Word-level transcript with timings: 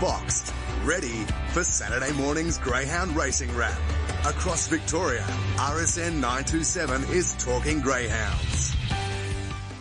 boxed, 0.00 0.52
ready 0.84 1.26
for 1.52 1.64
Saturday 1.64 2.12
morning's 2.12 2.58
Greyhound 2.58 3.16
Racing 3.16 3.54
Wrap. 3.56 3.78
Across 4.24 4.68
Victoria, 4.68 5.24
RSN 5.56 6.14
927 6.14 7.04
is 7.10 7.34
talking 7.34 7.80
Greyhounds. 7.80 8.76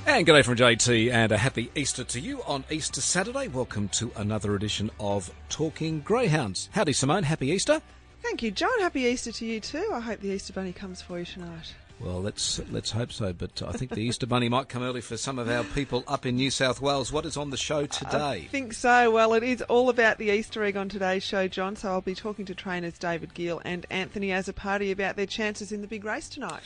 And 0.05 0.25
g'day 0.25 0.43
from 0.43 0.55
JT 0.55 1.11
and 1.11 1.32
a 1.32 1.38
happy 1.38 1.70
Easter 1.75 2.04
to 2.05 2.20
you 2.20 2.41
on 2.48 2.64
Easter 2.71 3.02
Saturday. 3.02 3.48
Welcome 3.48 3.89
to 3.89 4.11
another 4.16 4.55
edition 4.55 4.89
of 5.00 5.32
Talking 5.50 6.00
Greyhounds. 6.00 6.70
Howdy, 6.71 6.93
Simone. 6.93 7.23
Happy 7.23 7.47
Easter. 7.47 7.81
Thank 8.23 8.41
you, 8.41 8.52
John. 8.52 8.79
Happy 8.79 9.02
Easter 9.02 9.31
to 9.34 9.45
you 9.45 9.59
too. 9.59 9.91
I 9.93 9.99
hope 9.99 10.21
the 10.21 10.29
Easter 10.29 10.54
Bunny 10.54 10.73
comes 10.73 11.02
for 11.02 11.20
you 11.20 11.25
tonight. 11.25 11.75
Well, 12.00 12.21
let's 12.21 12.61
let's 12.71 12.91
hope 12.91 13.11
so. 13.11 13.34
But 13.34 13.61
I 13.64 13.71
think 13.71 13.91
the 13.91 14.02
Easter 14.02 14.27
Bunny 14.27 14.50
might 14.50 14.70
come 14.70 14.84
early 14.84 15.02
for 15.02 15.18
some 15.18 15.39
of 15.39 15.50
our 15.50 15.64
people 15.64 16.04
up 16.07 16.25
in 16.25 16.36
New 16.36 16.52
South 16.52 16.79
Wales. 16.79 17.11
What 17.11 17.25
is 17.25 17.38
on 17.38 17.50
the 17.50 17.57
show 17.57 17.88
today? 17.88 18.43
I 18.43 18.47
think 18.51 18.73
so. 18.73 19.10
Well, 19.10 19.33
it 19.33 19.43
is 19.43 19.64
all 19.64 19.89
about 19.89 20.20
the 20.20 20.29
Easter 20.29 20.64
egg 20.64 20.78
on 20.78 20.89
today's 20.89 21.23
show, 21.23 21.47
John. 21.47 21.75
So 21.75 21.89
I'll 21.89 22.01
be 22.01 22.15
talking 22.15 22.46
to 22.46 22.56
trainers 22.56 23.00
David 23.00 23.33
Geall 23.33 23.61
and 23.65 23.86
Anthony 23.89 24.28
Azzopardi 24.28 24.92
about 24.92 25.15
their 25.15 25.25
chances 25.25 25.71
in 25.71 25.82
the 25.82 25.87
big 25.87 26.06
race 26.06 26.29
tonight. 26.29 26.61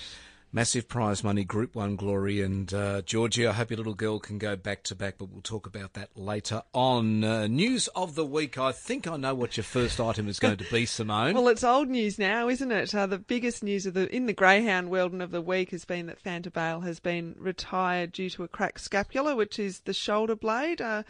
Massive 0.54 0.90
prize 0.90 1.24
money, 1.24 1.46
Group 1.46 1.76
1 1.76 1.96
glory. 1.96 2.42
And 2.42 2.74
uh, 2.74 3.04
Georgie, 3.04 3.48
I 3.48 3.54
hope 3.54 3.70
your 3.70 3.78
little 3.78 3.94
girl 3.94 4.20
can 4.20 4.38
go 4.38 4.58
back 4.58 4.84
to 4.84 4.96
back, 4.96 5.16
but 5.18 5.30
we'll 5.30 5.42
talk 5.42 5.66
about 5.66 5.94
that 5.94 6.10
later 6.18 6.64
on. 6.74 7.24
Uh, 7.24 7.48
news 7.48 7.88
of 7.96 8.16
the 8.16 8.26
week. 8.26 8.58
I 8.58 8.74
think 8.74 9.08
I 9.08 9.16
know 9.16 9.34
what 9.34 9.56
your 9.56 9.64
first 9.64 10.02
item 10.02 10.28
is 10.28 10.40
going 10.40 10.58
to 10.58 10.70
be, 10.70 10.86
Simone. 10.88 11.36
well, 11.36 11.48
it's 11.48 11.64
old 11.64 11.88
news 11.88 12.20
now, 12.20 12.50
isn't 12.50 12.70
it? 12.70 12.94
Uh, 12.94 13.06
the 13.06 13.18
biggest 13.18 13.64
news 13.64 13.86
of 13.86 13.94
the 13.94 14.14
in 14.14 14.26
the 14.26 14.34
greyhound 14.34 14.90
world 14.90 15.14
and 15.14 15.22
of 15.22 15.32
the 15.32 15.42
week 15.42 15.72
has 15.72 15.86
been 15.86 16.08
that 16.08 16.22
Fanta 16.22 16.52
Bale 16.52 16.82
has 16.82 17.00
been 17.00 17.34
retired 17.38 18.12
due 18.12 18.30
to 18.32 18.44
a 18.44 18.50
cracked 18.50 18.82
scapula, 18.82 19.38
which 19.38 19.58
is 19.58 19.80
the 19.82 19.94
shoulder 19.94 20.36
blade. 20.36 20.82
Uh, 20.82 21.04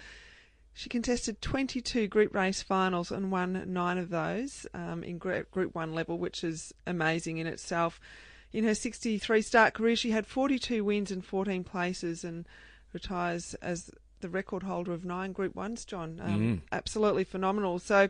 she 0.74 0.88
contested 0.88 1.42
22 1.42 2.08
group 2.08 2.36
race 2.36 2.62
finals 2.62 3.12
and 3.12 3.32
won 3.32 3.64
nine 3.74 3.98
of 3.98 4.10
those 4.10 4.68
um, 4.76 5.04
in 5.04 5.18
group, 5.18 5.50
group 5.50 5.74
1 5.74 5.94
level, 5.96 6.20
which 6.20 6.44
is 6.44 6.74
amazing 6.86 7.40
in 7.40 7.48
itself. 7.48 8.00
In 8.54 8.64
her 8.66 8.76
63 8.76 9.42
start 9.42 9.74
career, 9.74 9.96
she 9.96 10.12
had 10.12 10.28
42 10.28 10.84
wins 10.84 11.12
and 11.12 11.24
14 11.24 11.64
places 11.64 12.24
and 12.24 12.46
retires 12.94 13.54
as 13.56 13.92
the 14.20 14.30
record 14.30 14.64
holder 14.64 14.94
of 14.94 15.04
nine 15.06 15.32
Group 15.32 15.56
Ones, 15.56 15.86
John. 15.86 16.20
Um, 16.24 16.40
Mm. 16.40 16.62
Absolutely 16.72 17.24
phenomenal. 17.24 17.80
So, 17.80 18.10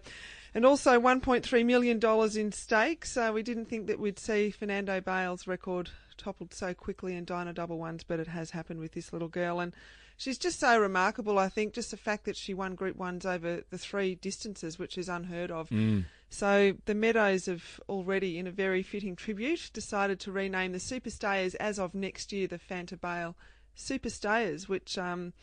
and 0.53 0.65
also 0.65 0.99
$1.3 0.99 1.65
million 1.65 1.99
in 2.37 2.51
stakes. 2.51 3.11
So 3.11 3.31
we 3.33 3.43
didn't 3.43 3.65
think 3.65 3.87
that 3.87 3.99
we'd 3.99 4.19
see 4.19 4.49
Fernando 4.51 4.99
Bale's 4.99 5.47
record 5.47 5.89
toppled 6.17 6.53
so 6.53 6.73
quickly 6.73 7.15
in 7.15 7.23
Dyna 7.25 7.53
Double 7.53 7.77
Ones, 7.77 8.03
but 8.03 8.19
it 8.19 8.27
has 8.27 8.51
happened 8.51 8.79
with 8.79 8.91
this 8.93 9.13
little 9.13 9.27
girl. 9.29 9.59
And 9.59 9.73
she's 10.17 10.37
just 10.37 10.59
so 10.59 10.79
remarkable, 10.79 11.39
I 11.39 11.49
think, 11.49 11.73
just 11.73 11.91
the 11.91 11.97
fact 11.97 12.25
that 12.25 12.35
she 12.35 12.53
won 12.53 12.75
Group 12.75 12.97
Ones 12.97 13.25
over 13.25 13.63
the 13.69 13.77
three 13.77 14.15
distances, 14.15 14.77
which 14.77 14.97
is 14.97 15.07
unheard 15.07 15.51
of. 15.51 15.69
Mm. 15.69 16.05
So 16.33 16.73
the 16.85 16.95
Meadows 16.95 17.45
have 17.47 17.81
already, 17.89 18.37
in 18.39 18.47
a 18.47 18.51
very 18.51 18.81
fitting 18.83 19.17
tribute, 19.17 19.69
decided 19.73 20.19
to 20.21 20.31
rename 20.31 20.71
the 20.71 20.77
Superstayers 20.77 21.55
as 21.55 21.77
of 21.77 21.93
next 21.93 22.31
year 22.31 22.47
the 22.47 22.57
Fanta 22.57 22.99
Bale 22.99 23.35
Superstayers, 23.77 24.67
which 24.67 24.97
um, 24.97 25.33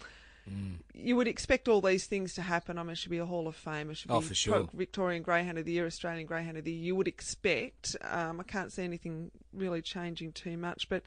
Mm. 0.51 0.79
you 0.95 1.15
would 1.15 1.29
expect 1.29 1.69
all 1.69 1.83
these 1.83 2.07
things 2.07 2.33
to 2.33 2.41
happen. 2.41 2.79
I 2.79 2.83
mean, 2.83 2.93
it 2.93 2.97
should 2.97 3.11
be 3.11 3.19
a 3.19 3.27
Hall 3.27 3.47
of 3.49 3.55
Fame. 3.55 3.91
It 3.91 3.99
should 3.99 4.11
Oh, 4.11 4.21
be 4.21 4.29
for 4.29 4.35
sure. 4.35 4.67
Victorian 4.73 5.23
Greyhound 5.23 5.59
of 5.59 5.67
the 5.67 5.73
Year, 5.73 5.85
Australian 5.85 6.27
Greyhound 6.27 6.57
of 6.57 6.65
the 6.65 6.73
Year. 6.73 6.85
You 6.87 6.97
would 6.97 7.07
expect. 7.07 7.97
Um, 8.01 8.41
I 8.41 8.45
can't 8.45 8.73
see 8.73 8.83
anything 8.83 9.31
really 9.53 9.83
changing 9.83 10.33
too 10.33 10.57
much, 10.57 10.89
but. 10.89 11.03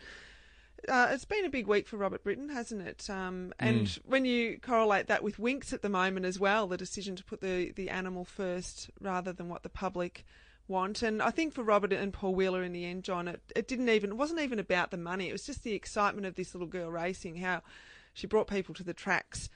Uh, 0.90 1.10
it's 1.12 1.26
been 1.26 1.46
a 1.46 1.50
big 1.50 1.68
week 1.68 1.88
for 1.88 1.98
Robert 1.98 2.24
Britton, 2.24 2.50
hasn't 2.50 2.82
it? 2.82 3.10
Um, 3.10 3.54
and 3.60 3.86
Mm. 3.88 4.00
when 4.06 4.26
you 4.26 4.58
correlate 4.60 5.08
that 5.08 5.24
with 5.24 5.38
Winks 5.40 5.74
at 5.74 5.82
the 5.82 5.90
moment 5.90 6.26
as 6.26 6.40
well, 6.40 6.68
the 6.68 6.78
decision 6.78 7.16
to 7.18 7.24
put 7.24 7.42
the, 7.42 7.72
the 7.72 7.90
animal 7.90 8.26
first 8.26 8.90
rather 9.00 9.32
than 9.32 9.48
what 9.48 9.64
the 9.64 9.70
public 9.70 10.26
want. 10.68 11.02
And 11.04 11.22
I 11.22 11.30
think 11.32 11.54
for 11.54 11.64
Robert 11.64 11.94
and 11.94 12.14
Paul 12.14 12.34
Wheeler 12.34 12.64
in 12.64 12.72
the 12.74 12.86
end, 12.86 13.04
John, 13.04 13.28
it, 13.28 13.42
it 13.56 13.68
didn't 13.68 13.90
even 13.90 14.12
it 14.12 14.18
wasn't 14.18 14.40
even 14.42 14.60
about 14.60 14.90
the 14.92 14.98
money. 14.98 15.30
It 15.30 15.34
was 15.34 15.46
just 15.46 15.64
the 15.64 15.74
excitement 15.74 16.26
of 16.26 16.36
this 16.36 16.56
little 16.56 16.68
girl 16.68 16.90
racing. 16.90 17.38
How 17.38 17.62
she 18.14 18.26
brought 18.28 18.48
people 18.48 18.74
to 18.76 18.84
the 18.84 18.94
tracks. 18.94 19.50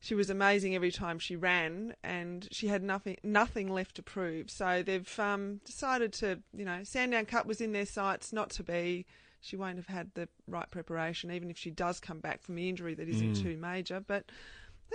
She 0.00 0.14
was 0.14 0.30
amazing 0.30 0.76
every 0.76 0.92
time 0.92 1.18
she 1.18 1.34
ran, 1.34 1.94
and 2.04 2.46
she 2.52 2.68
had 2.68 2.84
nothing 2.84 3.16
nothing 3.24 3.68
left 3.68 3.96
to 3.96 4.02
prove. 4.02 4.48
So 4.48 4.82
they've 4.82 5.18
um, 5.18 5.60
decided 5.64 6.12
to, 6.14 6.38
you 6.56 6.64
know, 6.64 6.84
Sandown 6.84 7.26
Cup 7.26 7.46
was 7.46 7.60
in 7.60 7.72
their 7.72 7.86
sights, 7.86 8.32
not 8.32 8.50
to 8.50 8.62
be. 8.62 9.06
She 9.40 9.56
won't 9.56 9.76
have 9.76 9.86
had 9.86 10.10
the 10.14 10.28
right 10.46 10.70
preparation, 10.70 11.30
even 11.30 11.50
if 11.50 11.56
she 11.58 11.70
does 11.70 12.00
come 12.00 12.20
back 12.20 12.42
from 12.42 12.56
the 12.56 12.68
injury 12.68 12.94
that 12.94 13.08
isn't 13.08 13.34
Mm. 13.34 13.42
too 13.42 13.56
major. 13.56 14.00
But 14.00 14.24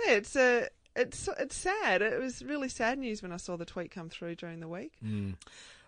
yeah, 0.04 0.12
it's 0.14 0.36
a 0.36 0.68
it's 0.96 1.28
it's 1.38 1.56
sad. 1.56 2.02
It 2.02 2.20
was 2.20 2.42
really 2.44 2.68
sad 2.68 2.98
news 2.98 3.22
when 3.22 3.32
I 3.32 3.36
saw 3.38 3.56
the 3.56 3.64
tweet 3.64 3.90
come 3.90 4.08
through 4.08 4.36
during 4.36 4.60
the 4.60 4.68
week. 4.68 4.92
Mm. 5.04 5.34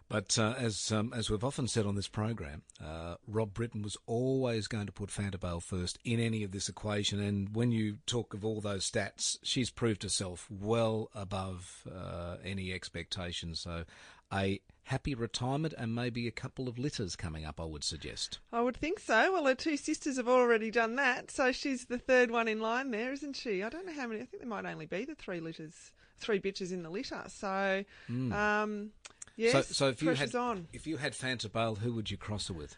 But 0.09 0.39
uh, 0.39 0.55
as 0.57 0.93
um, 0.93 1.13
as 1.15 1.31
we've 1.31 1.43
often 1.43 1.67
said 1.67 1.85
on 1.85 1.97
this 1.97 2.07
program, 2.07 2.63
uh, 2.85 3.17
Rob 3.27 3.53
Britton 3.53 3.83
was 3.83 3.97
always 4.07 4.69
going 4.69 4.87
to 4.87 4.93
put 4.93 5.11
Fanta 5.11 5.41
Bale 5.41 5.61
first 5.61 5.99
in 6.05 6.21
any 6.21 6.45
of 6.45 6.53
this 6.53 6.69
equation. 6.69 7.21
And 7.21 7.55
when 7.55 7.73
you 7.73 7.99
talk 8.07 8.33
of 8.33 8.45
all 8.45 8.61
those 8.61 8.89
stats, 8.89 9.39
she's 9.43 9.71
proved 9.71 10.05
herself 10.05 10.47
well 10.49 11.11
above 11.15 11.83
uh, 11.93 12.37
any 12.45 12.73
expectations. 12.73 13.61
So, 13.61 13.85
a 14.33 14.61
happy 14.85 15.17
retirement 15.17 15.75
and 15.77 15.93
maybe 15.93 16.29
a 16.29 16.33
couple 16.33 16.69
of 16.69 16.79
litters 16.79 17.17
coming 17.17 17.45
up, 17.45 17.61
I 17.61 17.65
would 17.65 17.83
suggest. 17.83 18.39
I 18.53 18.61
would 18.61 18.77
think 18.77 19.01
so. 19.01 19.33
Well, 19.33 19.47
her 19.47 19.57
two 19.57 19.77
sisters 19.77 20.17
have 20.17 20.29
already 20.29 20.71
done 20.71 20.95
that, 20.97 21.33
so 21.33 21.51
she's 21.51 21.87
the 21.87 21.99
third 21.99 22.31
one 22.31 22.47
in 22.47 22.61
line 22.61 22.93
there, 22.93 23.13
isn't 23.13 23.35
she? 23.35 23.65
I 23.65 23.69
don't 23.69 23.85
know 23.85 23.93
how 23.93 24.07
many. 24.07 24.21
I 24.21 24.25
think 24.27 24.43
there 24.43 24.49
might 24.49 24.67
only 24.67 24.87
be 24.87 25.05
the 25.05 25.17
three 25.17 25.41
litters, 25.41 25.91
three 26.19 26.39
bitches 26.39 26.73
in 26.73 26.85
the 26.85 26.91
litter. 26.91 27.25
So, 27.27 27.85
um, 28.33 28.93
yes, 29.37 29.53
so, 29.53 29.61
so 29.63 29.89
if 29.89 30.03
you 30.03 30.09
pressure's 30.09 30.33
had 30.33 30.39
on. 30.41 30.69
if 30.73 30.87
you 30.87 30.97
had 30.97 31.13
Fanta 31.13 31.51
Bale, 31.53 31.77
who 31.77 31.93
would 31.95 32.11
you 32.11 32.17
cross 32.17 32.49
her 32.49 32.55
with? 32.55 32.77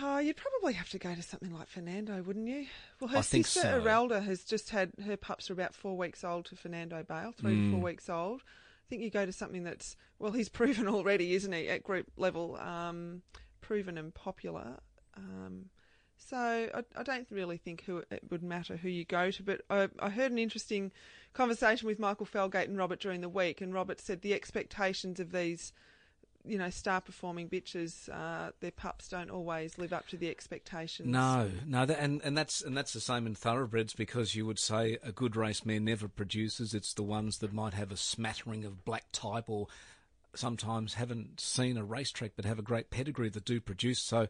Oh, 0.00 0.18
you'd 0.18 0.36
probably 0.36 0.72
have 0.74 0.88
to 0.90 0.98
go 0.98 1.14
to 1.14 1.22
something 1.22 1.52
like 1.52 1.68
Fernando, 1.68 2.20
wouldn't 2.22 2.48
you? 2.48 2.66
Well, 3.00 3.08
her 3.08 3.18
I 3.18 3.22
think 3.22 3.46
sister 3.46 3.80
so. 3.82 4.20
Has 4.20 4.42
just 4.44 4.70
had 4.70 4.92
her 5.04 5.16
pups 5.16 5.50
are 5.50 5.52
about 5.52 5.74
four 5.74 5.96
weeks 5.96 6.24
old 6.24 6.46
to 6.46 6.56
Fernando 6.56 7.02
Bale, 7.02 7.32
three 7.32 7.54
Mm. 7.54 7.66
to 7.66 7.70
four 7.76 7.80
weeks 7.84 8.08
old. 8.08 8.40
I 8.42 8.84
think 8.88 9.02
you 9.02 9.10
go 9.10 9.24
to 9.24 9.32
something 9.32 9.62
that's 9.62 9.96
well, 10.18 10.32
he's 10.32 10.48
proven 10.60 10.88
already, 10.88 11.34
isn't 11.34 11.52
he, 11.52 11.68
at 11.68 11.82
group 11.84 12.06
level, 12.16 12.56
um, 12.56 13.22
proven 13.60 13.96
and 13.98 14.12
popular. 14.12 14.78
Um, 15.16 15.66
so 16.16 16.36
I, 16.36 16.82
I 16.96 17.02
don't 17.02 17.26
really 17.30 17.56
think 17.56 17.84
who 17.84 17.98
it 18.10 18.22
would 18.30 18.42
matter 18.42 18.76
who 18.76 18.88
you 18.88 19.04
go 19.04 19.30
to. 19.30 19.42
But 19.42 19.62
I, 19.70 19.88
I 19.98 20.10
heard 20.10 20.32
an 20.32 20.38
interesting 20.38 20.92
conversation 21.32 21.86
with 21.86 21.98
Michael 21.98 22.26
Felgate 22.26 22.68
and 22.68 22.78
Robert 22.78 23.00
during 23.00 23.20
the 23.20 23.28
week, 23.28 23.60
and 23.60 23.74
Robert 23.74 24.00
said 24.00 24.22
the 24.22 24.34
expectations 24.34 25.20
of 25.20 25.32
these 25.32 25.72
you 26.46 26.58
know, 26.58 26.68
star 26.68 27.00
performing 27.00 27.48
bitches, 27.48 28.08
uh, 28.12 28.50
their 28.60 28.70
pups 28.70 29.08
don't 29.08 29.30
always 29.30 29.78
live 29.78 29.92
up 29.92 30.06
to 30.08 30.16
the 30.16 30.28
expectations. 30.28 31.08
No, 31.08 31.50
no, 31.66 31.86
that, 31.86 31.98
and 31.98 32.20
and 32.22 32.36
that's 32.36 32.60
and 32.60 32.76
that's 32.76 32.92
the 32.92 33.00
same 33.00 33.26
in 33.26 33.34
thoroughbreds 33.34 33.94
because 33.94 34.34
you 34.34 34.44
would 34.44 34.58
say 34.58 34.98
a 35.02 35.10
good 35.10 35.36
race 35.36 35.64
mare 35.64 35.80
never 35.80 36.06
produces. 36.06 36.74
It's 36.74 36.92
the 36.92 37.02
ones 37.02 37.38
that 37.38 37.52
might 37.52 37.72
have 37.72 37.90
a 37.90 37.96
smattering 37.96 38.64
of 38.64 38.84
black 38.84 39.06
type 39.12 39.48
or 39.48 39.68
sometimes 40.34 40.94
haven't 40.94 41.40
seen 41.40 41.78
a 41.78 41.84
racetrack 41.84 42.32
but 42.36 42.44
have 42.44 42.58
a 42.58 42.62
great 42.62 42.90
pedigree 42.90 43.30
that 43.30 43.44
do 43.44 43.60
produce. 43.60 44.00
So. 44.00 44.28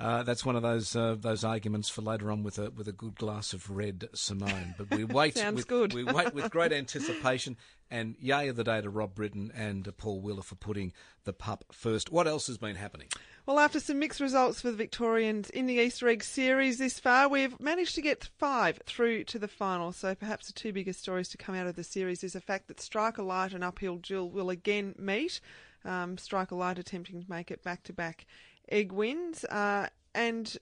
Uh, 0.00 0.22
that's 0.22 0.44
one 0.44 0.56
of 0.56 0.62
those 0.62 0.96
uh, 0.96 1.16
those 1.18 1.44
arguments 1.44 1.88
for 1.88 2.02
later 2.02 2.30
on 2.30 2.42
with 2.42 2.58
a 2.58 2.70
with 2.70 2.88
a 2.88 2.92
good 2.92 3.14
glass 3.14 3.52
of 3.52 3.70
red 3.70 4.08
Simone. 4.14 4.74
But 4.76 4.90
we 4.90 5.04
wait 5.04 5.36
with 5.52 5.68
good. 5.68 5.94
we 5.94 6.04
wait 6.04 6.34
with 6.34 6.50
great 6.50 6.72
anticipation. 6.72 7.56
And 7.90 8.16
yay 8.18 8.48
of 8.48 8.56
the 8.56 8.64
day 8.64 8.80
to 8.80 8.88
Rob 8.88 9.14
Britton 9.14 9.52
and 9.54 9.86
uh, 9.86 9.92
Paul 9.92 10.20
Wheeler 10.20 10.42
for 10.42 10.54
putting 10.54 10.94
the 11.24 11.34
pup 11.34 11.66
first. 11.72 12.10
What 12.10 12.26
else 12.26 12.46
has 12.46 12.56
been 12.56 12.76
happening? 12.76 13.08
Well, 13.44 13.58
after 13.58 13.80
some 13.80 13.98
mixed 13.98 14.20
results 14.20 14.62
for 14.62 14.70
the 14.70 14.76
Victorians 14.76 15.50
in 15.50 15.66
the 15.66 15.74
Easter 15.74 16.08
Egg 16.08 16.24
series 16.24 16.78
this 16.78 16.98
far, 16.98 17.28
we've 17.28 17.58
managed 17.60 17.94
to 17.96 18.00
get 18.00 18.30
five 18.38 18.80
through 18.86 19.24
to 19.24 19.38
the 19.38 19.48
final. 19.48 19.92
So 19.92 20.14
perhaps 20.14 20.46
the 20.46 20.54
two 20.54 20.72
biggest 20.72 21.00
stories 21.00 21.28
to 21.30 21.36
come 21.36 21.54
out 21.54 21.66
of 21.66 21.76
the 21.76 21.84
series 21.84 22.24
is 22.24 22.32
the 22.32 22.40
fact 22.40 22.68
that 22.68 22.80
Striker 22.80 23.22
Light 23.22 23.52
and 23.52 23.62
Uphill 23.62 23.98
Jill 23.98 24.30
will 24.30 24.48
again 24.48 24.94
meet. 24.98 25.40
Um, 25.84 26.16
Striker 26.16 26.54
Light 26.54 26.78
attempting 26.78 27.22
to 27.22 27.30
make 27.30 27.50
it 27.50 27.62
back 27.62 27.82
to 27.84 27.92
back 27.92 28.26
egg 28.68 28.92
wins. 28.92 29.44
Uh, 29.44 29.88
and 30.14 30.56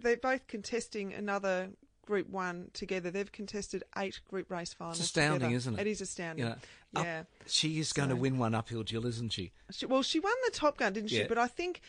they're 0.00 0.16
both 0.16 0.46
contesting 0.46 1.12
another 1.12 1.70
Group 2.08 2.30
1 2.30 2.70
together. 2.72 3.10
They've 3.10 3.30
contested 3.30 3.84
eight 3.98 4.20
group 4.30 4.50
race 4.50 4.72
finals. 4.72 4.98
astounding, 4.98 5.40
together. 5.40 5.56
isn't 5.56 5.78
it? 5.78 5.86
It 5.86 5.90
is 5.90 6.00
astounding. 6.00 6.46
You 6.46 6.50
know, 6.52 6.56
up- 6.96 7.04
yeah. 7.04 7.22
she 7.46 7.78
is 7.78 7.92
going 7.92 8.08
to 8.08 8.16
win 8.16 8.38
one 8.38 8.54
uphill, 8.54 8.82
Jill, 8.82 9.04
isn't 9.04 9.32
she? 9.32 9.52
She, 9.70 9.84
well, 9.84 10.02
she 10.02 10.18
won 10.18 10.32
the 10.46 10.52
Top 10.52 10.78
Gun, 10.78 10.94
didn't 10.94 11.10
she? 11.10 11.18
Yeah. 11.18 11.26
But 11.28 11.36
I 11.36 11.48
think 11.48 11.82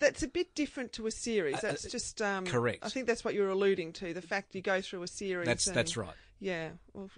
that's 0.00 0.24
a 0.24 0.26
bit 0.26 0.56
different 0.56 0.92
to 0.94 1.06
a 1.06 1.10
series. 1.12 1.56
Uh, 1.56 1.60
That's 1.62 1.86
uh, 1.86 1.88
just 1.88 2.20
um, 2.20 2.46
correct. 2.46 2.84
I 2.84 2.88
think 2.88 3.06
that's 3.06 3.24
what 3.24 3.34
you're 3.34 3.50
alluding 3.50 3.92
to. 3.94 4.12
The 4.12 4.22
fact 4.22 4.54
you 4.54 4.62
go 4.62 4.80
through 4.80 5.04
a 5.04 5.06
series. 5.06 5.46
That's 5.46 5.68
and- 5.68 5.76
that's 5.76 5.96
right. 5.96 6.14
Yeah. 6.40 6.70
Well, 6.92 7.10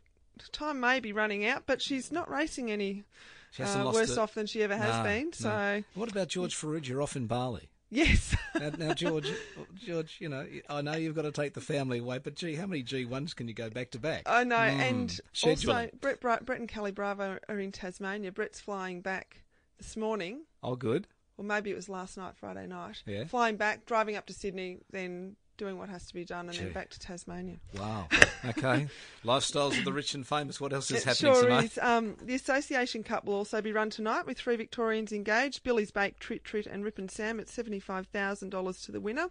time 0.50 0.78
may 0.80 1.00
be 1.00 1.12
running 1.12 1.46
out, 1.46 1.62
but 1.64 1.80
she's 1.80 2.12
not 2.12 2.28
racing 2.28 2.70
any 2.70 3.04
She 3.52 3.62
hasn't 3.62 3.82
uh, 3.82 3.84
lost 3.87 3.94
worse 3.96 4.10
it. 4.12 4.19
off 4.19 4.34
than 4.34 4.46
she 4.46 4.62
ever 4.62 4.76
has 4.76 4.96
No, 4.96 5.02
been. 5.04 5.25
no. 5.26 5.31
So 5.32 5.84
What 5.94 6.10
about 6.10 6.28
George 6.28 6.56
Farage? 6.56 6.88
You're 6.88 7.00
off 7.02 7.14
in 7.16 7.26
Bali? 7.26 7.69
Yes. 7.90 8.34
now, 8.58 8.70
now, 8.78 8.94
George, 8.94 9.31
George, 9.75 10.16
you 10.19 10.28
know, 10.31 10.46
I 10.70 10.81
know 10.81 10.94
you've 10.94 11.14
got 11.14 11.22
to 11.22 11.32
take 11.32 11.52
the 11.52 11.60
family 11.60 11.99
away, 11.99 12.19
but 12.19 12.34
gee, 12.34 12.54
how 12.54 12.64
many 12.66 12.82
G1s 12.82 13.37
can 13.37 13.49
you 13.49 13.54
go 13.54 13.69
back 13.69 13.90
to 13.90 13.99
back? 13.99 14.22
I 14.25 14.44
know, 14.44 14.56
Mm, 14.56 14.81
and 14.81 15.20
scheduling. 15.34 15.49
also 15.69 15.90
Brett, 16.00 16.20
Brett, 16.20 16.46
Brett 16.46 16.58
and 16.60 16.69
Kelly 16.69 16.90
Bravo 16.90 17.38
are 17.50 17.58
in 17.60 17.70
Tasmania. 17.70 18.32
Brett's 18.32 18.60
flying 18.60 19.02
back 19.02 19.43
this 19.76 19.96
morning, 19.96 20.44
Oh, 20.62 20.75
good. 20.76 21.06
Well, 21.37 21.46
maybe 21.46 21.70
it 21.70 21.75
was 21.75 21.88
last 21.90 22.16
night, 22.16 22.34
Friday 22.37 22.66
night. 22.66 23.02
Yeah. 23.05 23.25
Flying 23.25 23.56
back, 23.56 23.84
driving 23.84 24.16
up 24.16 24.25
to 24.26 24.32
Sydney, 24.32 24.78
then 24.90 25.37
doing 25.62 25.78
what 25.78 25.88
has 25.88 26.06
to 26.06 26.14
be 26.14 26.24
done, 26.24 26.46
and 26.48 26.52
Gee. 26.56 26.64
then 26.64 26.72
back 26.72 26.88
to 26.90 26.98
Tasmania. 26.98 27.56
Wow. 27.78 28.08
Okay. 28.44 28.88
Lifestyles 29.24 29.78
of 29.78 29.84
the 29.84 29.92
rich 29.92 30.12
and 30.14 30.26
famous. 30.26 30.60
What 30.60 30.72
else 30.72 30.90
is 30.90 31.02
It 31.02 31.04
happening 31.04 31.32
sure 31.34 31.42
tonight? 31.44 31.64
is. 31.66 31.78
Um, 31.78 32.16
the 32.20 32.34
Association 32.34 33.04
Cup 33.04 33.24
will 33.24 33.34
also 33.34 33.60
be 33.62 33.72
run 33.72 33.90
tonight 33.90 34.26
with 34.26 34.38
three 34.38 34.56
Victorians 34.56 35.12
engaged 35.12 35.62
Billy's 35.62 35.92
Bake, 35.92 36.18
Trit 36.18 36.42
Trit, 36.42 36.66
and 36.66 36.82
Rip 36.84 36.98
and 36.98 37.08
Sam 37.10 37.38
at 37.38 37.46
$75,000 37.46 38.84
to 38.84 38.92
the 38.92 39.00
winner. 39.00 39.28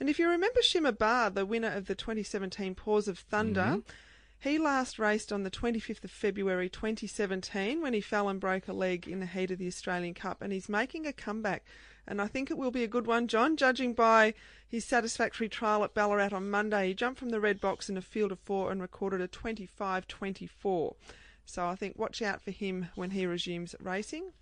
And 0.00 0.08
if 0.08 0.18
you 0.18 0.28
remember 0.28 0.62
Shimmer 0.62 0.92
Bar, 0.92 1.30
the 1.30 1.46
winner 1.46 1.70
of 1.70 1.86
the 1.86 1.94
2017 1.94 2.74
Paws 2.74 3.08
of 3.08 3.18
Thunder, 3.18 3.60
Mm-hmm. 3.60 3.80
he 4.40 4.58
last 4.58 4.98
raced 4.98 5.32
on 5.32 5.42
the 5.42 5.50
25th 5.50 6.04
of 6.04 6.10
February 6.10 6.68
2017 6.68 7.80
when 7.82 7.92
he 7.92 8.00
fell 8.00 8.28
and 8.28 8.40
broke 8.40 8.68
a 8.68 8.72
leg 8.72 9.06
in 9.08 9.20
the 9.20 9.26
heat 9.26 9.50
of 9.50 9.58
the 9.58 9.66
Australian 9.66 10.14
Cup, 10.14 10.40
and 10.42 10.52
he's 10.52 10.68
making 10.68 11.06
a 11.06 11.12
comeback. 11.12 11.64
And 12.08 12.20
I 12.22 12.26
think 12.28 12.50
it 12.50 12.58
will 12.58 12.70
be 12.70 12.84
a 12.84 12.88
good 12.88 13.06
one, 13.06 13.26
John, 13.28 13.56
judging 13.56 13.92
by 13.92 14.34
his 14.68 14.84
satisfactory 14.84 15.48
trial 15.48 15.82
at 15.84 15.94
Ballarat 15.94 16.30
on 16.32 16.50
Monday. 16.50 16.88
He 16.88 16.94
jumped 16.94 17.18
from 17.18 17.30
the 17.30 17.40
red 17.40 17.60
box 17.60 17.88
in 17.88 17.96
a 17.96 18.02
field 18.02 18.32
of 18.32 18.38
four 18.38 18.70
and 18.70 18.80
recorded 18.80 19.20
a 19.20 19.28
25 19.28 20.06
24. 20.06 20.96
So 21.44 21.66
I 21.66 21.74
think 21.76 21.98
watch 21.98 22.22
out 22.22 22.42
for 22.42 22.50
him 22.50 22.88
when 22.94 23.10
he 23.10 23.26
resumes 23.26 23.74
racing. 23.80 24.32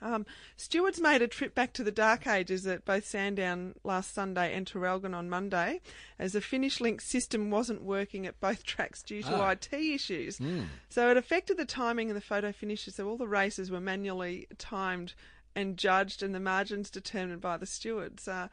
Um, 0.00 0.26
Stewards 0.56 1.00
made 1.00 1.22
a 1.22 1.28
trip 1.28 1.54
back 1.54 1.72
to 1.74 1.84
the 1.84 1.92
dark 1.92 2.26
ages 2.26 2.66
at 2.66 2.84
both 2.84 3.06
Sandown 3.06 3.74
last 3.84 4.12
Sunday 4.12 4.52
and 4.52 4.66
Traralgon 4.66 5.14
on 5.14 5.28
Monday, 5.30 5.80
as 6.18 6.32
the 6.32 6.40
FinishLynx 6.40 7.02
system 7.02 7.50
wasn't 7.50 7.82
working 7.82 8.26
at 8.26 8.40
both 8.40 8.64
tracks 8.64 9.02
due 9.02 9.22
to 9.22 9.34
Ah. 9.34 9.50
IT 9.50 9.72
issues. 9.72 10.40
So 10.88 11.10
it 11.10 11.16
affected 11.16 11.56
the 11.56 11.64
timing 11.64 12.08
and 12.10 12.16
the 12.16 12.20
photo 12.20 12.50
finishes. 12.50 12.96
So 12.96 13.08
all 13.08 13.16
the 13.16 13.28
races 13.28 13.70
were 13.70 13.80
manually 13.80 14.48
timed 14.58 15.14
and 15.54 15.76
judged, 15.76 16.22
and 16.22 16.34
the 16.34 16.40
margins 16.40 16.90
determined 16.90 17.40
by 17.40 17.56
the 17.56 17.66
stewards. 17.66 18.26
Uh, 18.28 18.48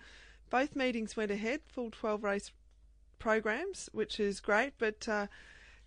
both 0.49 0.75
meetings 0.75 1.15
went 1.15 1.31
ahead, 1.31 1.61
full 1.67 1.91
12 1.91 2.23
race 2.23 2.51
programs, 3.19 3.89
which 3.93 4.19
is 4.19 4.39
great. 4.39 4.73
But 4.77 5.07
uh, 5.07 5.27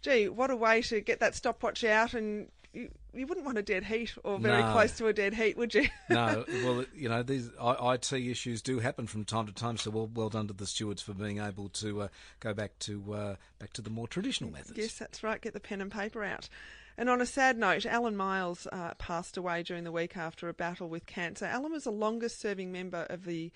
gee, 0.02 0.28
what 0.28 0.50
a 0.50 0.56
way 0.56 0.82
to 0.82 1.00
get 1.00 1.20
that 1.20 1.34
stopwatch 1.34 1.84
out 1.84 2.14
and. 2.14 2.48
You, 2.74 2.88
you 3.12 3.26
wouldn't 3.26 3.44
want 3.44 3.58
a 3.58 3.62
dead 3.62 3.84
heat 3.84 4.14
or 4.24 4.38
very 4.38 4.62
No. 4.62 4.72
close 4.72 4.92
to 4.96 5.06
a 5.06 5.12
dead 5.12 5.34
heat, 5.34 5.58
would 5.58 5.74
you? 5.74 5.88
no, 6.08 6.42
well, 6.64 6.86
you 6.94 7.06
know, 7.06 7.22
these 7.22 7.50
IT 7.62 8.12
issues 8.14 8.62
do 8.62 8.78
happen 8.78 9.06
from 9.06 9.26
time 9.26 9.44
to 9.46 9.52
time. 9.52 9.76
So 9.76 9.90
well, 9.90 10.08
well 10.14 10.30
done 10.30 10.46
to 10.48 10.54
the 10.54 10.66
stewards 10.66 11.02
for 11.02 11.12
being 11.12 11.38
able 11.38 11.68
to 11.68 12.00
uh, 12.00 12.08
go 12.40 12.54
back 12.54 12.78
to 12.78 13.12
uh, 13.12 13.36
back 13.58 13.74
to 13.74 13.82
the 13.82 13.90
more 13.90 14.08
traditional 14.08 14.50
methods. 14.50 14.78
Yes, 14.78 14.94
that's 14.96 15.22
right. 15.22 15.38
Get 15.38 15.52
the 15.52 15.60
pen 15.60 15.82
and 15.82 15.92
paper 15.92 16.24
out. 16.24 16.48
And 16.96 17.08
on 17.08 17.20
a 17.20 17.26
sad 17.26 17.58
note, 17.58 17.86
Alan 17.86 18.16
Miles 18.16 18.66
uh, 18.70 18.94
passed 18.94 19.36
away 19.36 19.62
during 19.62 19.84
the 19.84 19.92
week 19.92 20.16
after 20.16 20.48
a 20.48 20.54
battle 20.54 20.88
with 20.88 21.06
cancer. 21.06 21.46
Alan 21.46 21.72
was 21.72 21.84
the 21.84 21.90
longest 21.90 22.40
serving 22.40 22.70
member 22.70 23.06
of 23.08 23.24
the 23.24 23.50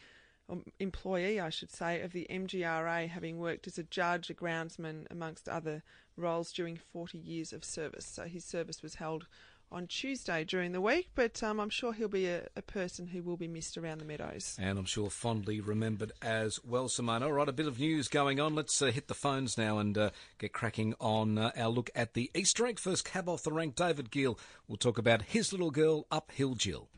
um, 0.49 0.65
employee, 0.79 1.41
I 1.41 1.51
should 1.51 1.71
say, 1.71 2.01
of 2.01 2.13
the 2.13 2.27
MGRA, 2.31 3.09
having 3.09 3.39
worked 3.39 3.67
as 3.67 3.79
a 3.79 3.83
judge, 3.83 4.31
a 4.31 4.35
groundsman, 4.35 5.07
amongst 5.11 5.49
other 5.49 5.83
roles 6.17 6.53
during 6.53 6.77
40 6.77 7.19
years 7.19 7.53
of 7.53 7.65
service. 7.65 8.07
So 8.07 8.25
his 8.25 8.45
service 8.45 8.83
was 8.83 8.95
held 8.95 9.27
on 9.71 9.87
Tuesday 9.87 10.45
during 10.45 10.73
the 10.73 10.81
week, 10.81 11.11
but 11.15 11.43
um, 11.43 11.61
I'm 11.61 11.71
sure 11.71 11.93
he'll 11.93 12.09
be 12.09 12.27
a, 12.27 12.47
a 12.57 12.63
person 12.63 13.07
who 13.07 13.23
will 13.23 13.37
be 13.37 13.49
missed 13.49 13.77
around 13.77 13.99
the 13.99 14.05
meadows. 14.05 14.57
And 14.61 14.79
I'm 14.79 14.85
sure 14.85 15.11
fondly 15.11 15.61
remembered 15.61 16.13
as 16.23 16.59
well, 16.65 16.89
Simone. 16.89 17.23
All 17.23 17.33
right, 17.33 17.49
a 17.49 17.53
bit 17.53 17.67
of 17.67 17.79
news 17.79 18.09
going 18.09 18.41
on. 18.41 18.55
Let's 18.55 18.81
uh, 18.81 18.87
hit 18.87 19.09
the 19.09 19.15
phones 19.15 19.59
now 19.59 19.79
and 19.79 19.97
uh, 19.97 20.11
get 20.39 20.53
cracking 20.53 20.95
on 21.01 21.39
uh, 21.39 21.53
our 21.57 21.69
look 21.69 21.91
at 21.95 22.15
the 22.15 22.31
Easter 22.35 22.67
egg. 22.67 22.79
First 22.79 23.05
cab 23.05 23.29
off 23.29 23.43
the 23.43 23.53
rank, 23.53 23.75
David 23.75 24.11
Geall 24.11 24.39
We'll 24.69 24.77
talk 24.77 24.99
about 24.99 25.23
his 25.23 25.53
little 25.53 25.71
girl, 25.71 26.07
Uphill 26.11 26.55
Jill. 26.55 26.89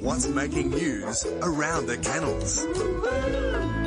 What's 0.00 0.26
making 0.28 0.70
news 0.70 1.24
around 1.42 1.86
the 1.86 1.98
kennels? 1.98 3.77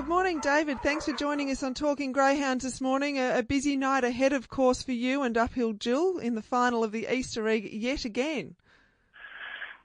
Good 0.00 0.08
morning, 0.08 0.40
David. 0.40 0.80
Thanks 0.80 1.04
for 1.04 1.12
joining 1.12 1.50
us 1.50 1.62
on 1.62 1.74
Talking 1.74 2.12
Greyhounds 2.12 2.64
this 2.64 2.80
morning. 2.80 3.18
A, 3.18 3.40
a 3.40 3.42
busy 3.42 3.76
night 3.76 4.02
ahead, 4.02 4.32
of 4.32 4.48
course, 4.48 4.82
for 4.82 4.92
you 4.92 5.24
and 5.24 5.36
Uphill 5.36 5.74
Jill 5.74 6.16
in 6.16 6.34
the 6.34 6.40
final 6.40 6.82
of 6.82 6.90
the 6.90 7.06
Easter 7.12 7.46
egg 7.46 7.68
yet 7.70 8.06
again. 8.06 8.54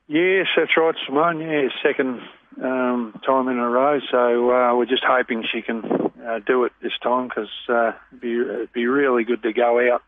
Yes, 0.08 0.48
that's 0.56 0.72
right, 0.78 0.96
Simone. 1.06 1.42
Yeah, 1.42 1.68
second 1.84 2.22
um, 2.64 3.20
time 3.26 3.50
in 3.50 3.58
a 3.58 3.70
row. 3.70 4.00
So 4.10 4.52
uh, 4.52 4.74
we're 4.78 4.86
just 4.86 5.04
hoping 5.06 5.44
she 5.54 5.62
can 5.62 5.84
uh, 6.26 6.40
do 6.48 6.64
it 6.64 6.72
this 6.82 6.94
time 7.04 7.28
because 7.28 7.52
uh, 7.68 7.92
it'd, 8.12 8.22
be, 8.22 8.40
it'd 8.40 8.72
be 8.72 8.88
really 8.88 9.26
good 9.26 9.44
to 9.44 9.52
go 9.52 9.94
out, 9.94 10.02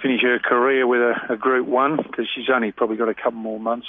finish 0.00 0.22
her 0.22 0.38
career 0.38 0.86
with 0.86 1.02
a, 1.02 1.34
a 1.34 1.36
Group 1.36 1.68
One 1.68 1.98
because 1.98 2.26
she's 2.34 2.48
only 2.50 2.72
probably 2.72 2.96
got 2.96 3.10
a 3.10 3.14
couple 3.14 3.32
more 3.32 3.60
months. 3.60 3.86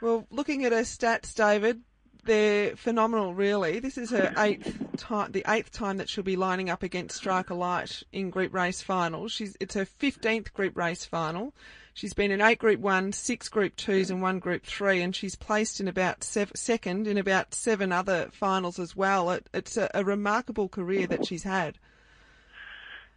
Well, 0.00 0.26
looking 0.30 0.64
at 0.64 0.72
her 0.72 0.80
stats, 0.80 1.34
David, 1.34 1.82
they're 2.24 2.76
phenomenal, 2.76 3.34
really. 3.34 3.80
This 3.80 3.98
is 3.98 4.10
her 4.10 4.32
eighth 4.38 4.96
time, 4.96 5.32
the 5.32 5.44
eighth 5.48 5.70
time 5.72 5.96
that 5.98 6.08
she'll 6.08 6.24
be 6.24 6.36
lining 6.36 6.70
up 6.70 6.82
against 6.82 7.16
Striker 7.16 7.54
Light 7.54 8.02
in 8.12 8.30
group 8.30 8.54
race 8.54 8.82
finals. 8.82 9.32
She's 9.32 9.56
it's 9.60 9.74
her 9.74 9.84
fifteenth 9.84 10.52
group 10.54 10.76
race 10.76 11.04
final. 11.04 11.52
She's 11.94 12.14
been 12.14 12.30
in 12.30 12.40
eight 12.40 12.58
Group 12.58 12.80
One, 12.80 13.12
six 13.12 13.50
Group 13.50 13.76
Twos, 13.76 14.10
and 14.10 14.22
one 14.22 14.38
Group 14.38 14.64
Three, 14.64 15.02
and 15.02 15.14
she's 15.14 15.36
placed 15.36 15.78
in 15.78 15.88
about 15.88 16.24
sev- 16.24 16.52
second 16.54 17.06
in 17.06 17.18
about 17.18 17.52
seven 17.52 17.92
other 17.92 18.30
finals 18.32 18.78
as 18.78 18.96
well. 18.96 19.30
It, 19.30 19.46
it's 19.52 19.76
a, 19.76 19.90
a 19.92 20.02
remarkable 20.02 20.68
career 20.68 21.06
that 21.08 21.26
she's 21.26 21.42
had. 21.42 21.76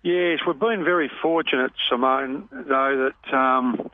Yes, 0.03 0.39
we've 0.45 0.59
been 0.59 0.83
very 0.83 1.09
fortunate, 1.21 1.71
Simone, 1.89 2.49
though, 2.51 3.09
that 3.09 3.33
um, 3.33 3.89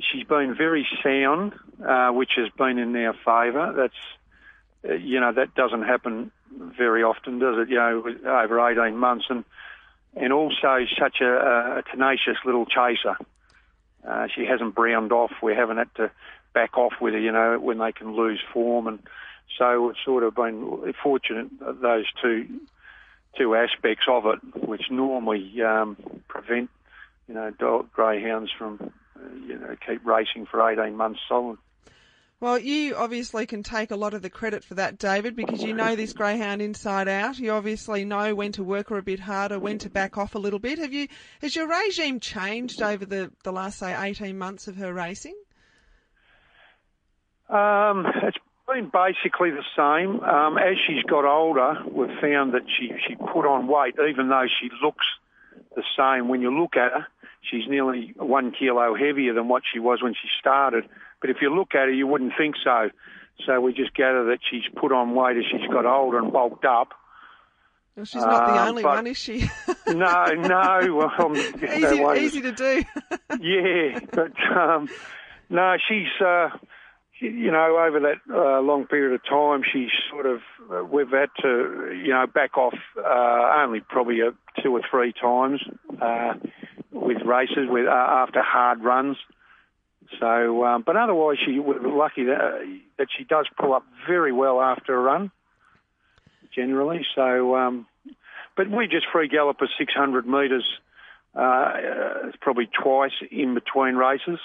she's 0.00 0.24
been 0.24 0.56
very 0.56 0.88
sound, 1.04 1.52
uh, 1.86 2.08
which 2.08 2.30
has 2.36 2.48
been 2.56 2.78
in 2.78 2.96
our 2.96 3.14
favour. 3.24 3.74
That's, 3.76 3.94
you 4.94 5.20
know, 5.20 5.32
that 5.32 5.54
doesn't 5.54 5.82
happen 5.82 6.30
very 6.50 7.02
often, 7.02 7.38
does 7.38 7.56
it? 7.58 7.68
You 7.68 7.76
know, 7.76 8.04
over 8.26 8.68
18 8.68 8.96
months. 8.96 9.26
And, 9.28 9.44
and 10.14 10.32
also 10.32 10.86
such 10.98 11.20
a, 11.20 11.78
a 11.78 11.82
tenacious 11.90 12.38
little 12.44 12.66
chaser. 12.66 13.16
Uh, 14.06 14.28
she 14.34 14.44
hasn't 14.44 14.74
browned 14.74 15.12
off. 15.12 15.32
We 15.42 15.54
haven't 15.54 15.78
had 15.78 15.94
to 15.96 16.10
back 16.54 16.78
off 16.78 16.94
with 17.00 17.14
her, 17.14 17.20
you 17.20 17.32
know, 17.32 17.58
when 17.58 17.78
they 17.78 17.92
can 17.92 18.14
lose 18.14 18.40
form. 18.52 18.86
And 18.86 19.00
so 19.58 19.90
it's 19.90 19.98
sort 20.04 20.22
of 20.22 20.34
been 20.34 20.94
fortunate, 21.02 21.48
uh, 21.64 21.72
those 21.72 22.06
two 22.22 22.46
two 23.36 23.54
aspects 23.54 24.06
of 24.08 24.24
it, 24.24 24.66
which 24.66 24.90
normally 24.90 25.60
um, 25.60 25.96
prevent, 26.26 26.70
you 27.28 27.34
know, 27.34 27.50
dog 27.50 27.92
greyhounds 27.92 28.50
from, 28.50 28.92
uh, 29.14 29.34
you 29.46 29.58
know, 29.58 29.76
keep 29.86 30.06
racing 30.06 30.46
for 30.46 30.66
18 30.66 30.96
months 30.96 31.20
solid. 31.28 31.58
Well, 32.38 32.58
you 32.58 32.94
obviously 32.96 33.46
can 33.46 33.62
take 33.62 33.90
a 33.90 33.96
lot 33.96 34.12
of 34.12 34.20
the 34.20 34.28
credit 34.28 34.62
for 34.62 34.74
that, 34.74 34.98
David, 34.98 35.34
because 35.34 35.62
you 35.62 35.72
know 35.72 35.96
this 35.96 36.12
greyhound 36.12 36.60
inside 36.60 37.08
out. 37.08 37.38
You 37.38 37.52
obviously 37.52 38.04
know 38.04 38.34
when 38.34 38.52
to 38.52 38.62
work 38.62 38.90
her 38.90 38.98
a 38.98 39.02
bit 39.02 39.20
harder, 39.20 39.58
when 39.58 39.78
to 39.78 39.88
back 39.88 40.18
off 40.18 40.34
a 40.34 40.38
little 40.38 40.58
bit. 40.58 40.78
Have 40.78 40.92
you? 40.92 41.08
Has 41.40 41.56
your 41.56 41.66
regime 41.66 42.20
changed 42.20 42.82
over 42.82 43.06
the, 43.06 43.32
the 43.42 43.52
last 43.52 43.78
say 43.78 43.96
eighteen 43.98 44.36
months 44.36 44.68
of 44.68 44.76
her 44.76 44.92
racing? 44.92 45.34
Um, 47.48 48.06
it's 48.22 48.36
been 48.68 48.90
basically 48.92 49.50
the 49.52 49.64
same. 49.74 50.20
Um, 50.20 50.58
as 50.58 50.76
she's 50.86 51.04
got 51.04 51.24
older, 51.24 51.82
we've 51.90 52.20
found 52.20 52.52
that 52.52 52.64
she, 52.76 52.92
she 53.08 53.14
put 53.14 53.46
on 53.46 53.66
weight, 53.66 53.94
even 54.10 54.28
though 54.28 54.46
she 54.60 54.68
looks 54.82 55.06
the 55.74 55.84
same. 55.96 56.28
When 56.28 56.42
you 56.42 56.50
look 56.50 56.76
at 56.76 56.92
her, 56.92 57.06
she's 57.50 57.68
nearly 57.68 58.12
one 58.16 58.52
kilo 58.52 58.94
heavier 58.94 59.32
than 59.34 59.48
what 59.48 59.62
she 59.72 59.78
was 59.78 60.02
when 60.02 60.14
she 60.14 60.28
started. 60.40 60.84
But 61.20 61.30
if 61.30 61.38
you 61.40 61.54
look 61.54 61.74
at 61.74 61.86
her, 61.86 61.92
you 61.92 62.06
wouldn't 62.06 62.32
think 62.38 62.56
so. 62.62 62.90
So 63.46 63.60
we 63.60 63.72
just 63.74 63.94
gather 63.94 64.24
that 64.26 64.38
she's 64.50 64.62
put 64.76 64.92
on 64.92 65.14
weight 65.14 65.36
as 65.36 65.44
she's 65.50 65.68
got 65.70 65.84
older 65.86 66.18
and 66.18 66.32
bulked 66.32 66.64
up. 66.64 66.88
Well, 67.94 68.04
she's 68.06 68.22
not 68.22 68.46
the 68.46 68.60
Um, 68.60 68.68
only 68.68 68.82
but- 68.82 68.94
one, 68.96 69.06
is 69.06 69.18
she? 69.18 69.48
No, 69.88 70.24
no. 70.34 70.94
Well, 70.96 71.12
um, 71.18 71.36
easy, 71.36 72.02
easy 72.18 72.40
to 72.42 72.52
do. 72.52 72.82
yeah, 73.40 74.00
but 74.12 74.32
um, 74.54 74.88
no, 75.48 75.76
she's 75.88 76.08
uh, 76.20 76.48
you 77.20 77.50
know 77.52 77.78
over 77.78 78.00
that 78.00 78.16
uh, 78.34 78.60
long 78.60 78.86
period 78.86 79.14
of 79.14 79.24
time, 79.24 79.62
she's 79.72 79.90
sort 80.10 80.26
of 80.26 80.40
uh, 80.72 80.82
we've 80.84 81.10
had 81.10 81.30
to 81.42 81.92
you 82.04 82.08
know 82.12 82.26
back 82.26 82.58
off 82.58 82.74
uh, 82.98 83.62
only 83.62 83.80
probably 83.80 84.20
uh, 84.22 84.32
two 84.62 84.72
or 84.76 84.80
three 84.90 85.12
times 85.12 85.62
uh, 86.02 86.34
with 86.96 87.22
races 87.24 87.68
with 87.68 87.86
uh, 87.86 87.90
after 87.90 88.42
hard 88.42 88.82
runs. 88.82 89.16
So, 90.20 90.64
um, 90.64 90.82
but 90.86 90.96
otherwise, 90.96 91.36
she 91.44 91.58
we're 91.58 91.80
lucky 91.80 92.24
that 92.24 92.80
that 92.98 93.08
she 93.16 93.24
does 93.24 93.46
pull 93.58 93.74
up 93.74 93.84
very 94.06 94.32
well 94.32 94.60
after 94.60 94.94
a 94.94 95.00
run, 95.00 95.30
generally. 96.54 97.04
So, 97.14 97.56
um, 97.56 97.86
but 98.56 98.70
we 98.70 98.86
just 98.86 99.06
free 99.12 99.28
gallop 99.28 99.60
her 99.60 99.68
600 99.78 100.26
metres 100.26 100.64
uh, 101.36 101.40
uh, 101.40 102.32
probably 102.40 102.66
twice 102.66 103.12
in 103.30 103.54
between 103.54 103.96
races. 103.96 104.38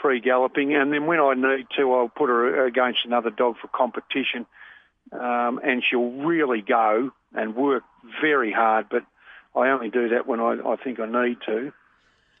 free 0.00 0.20
galloping, 0.20 0.74
and 0.74 0.92
then 0.92 1.06
when 1.06 1.20
I 1.20 1.34
need 1.34 1.66
to, 1.78 1.92
I'll 1.92 2.08
put 2.08 2.28
her 2.28 2.66
against 2.66 3.00
another 3.04 3.30
dog 3.30 3.56
for 3.60 3.68
competition, 3.68 4.46
um, 5.12 5.60
and 5.62 5.82
she'll 5.88 6.10
really 6.10 6.60
go 6.60 7.12
and 7.32 7.54
work 7.54 7.84
very 8.20 8.52
hard. 8.52 8.86
But 8.90 9.04
I 9.54 9.68
only 9.68 9.90
do 9.90 10.08
that 10.10 10.26
when 10.26 10.40
I, 10.40 10.56
I 10.64 10.76
think 10.76 10.98
I 11.00 11.06
need 11.06 11.38
to. 11.46 11.72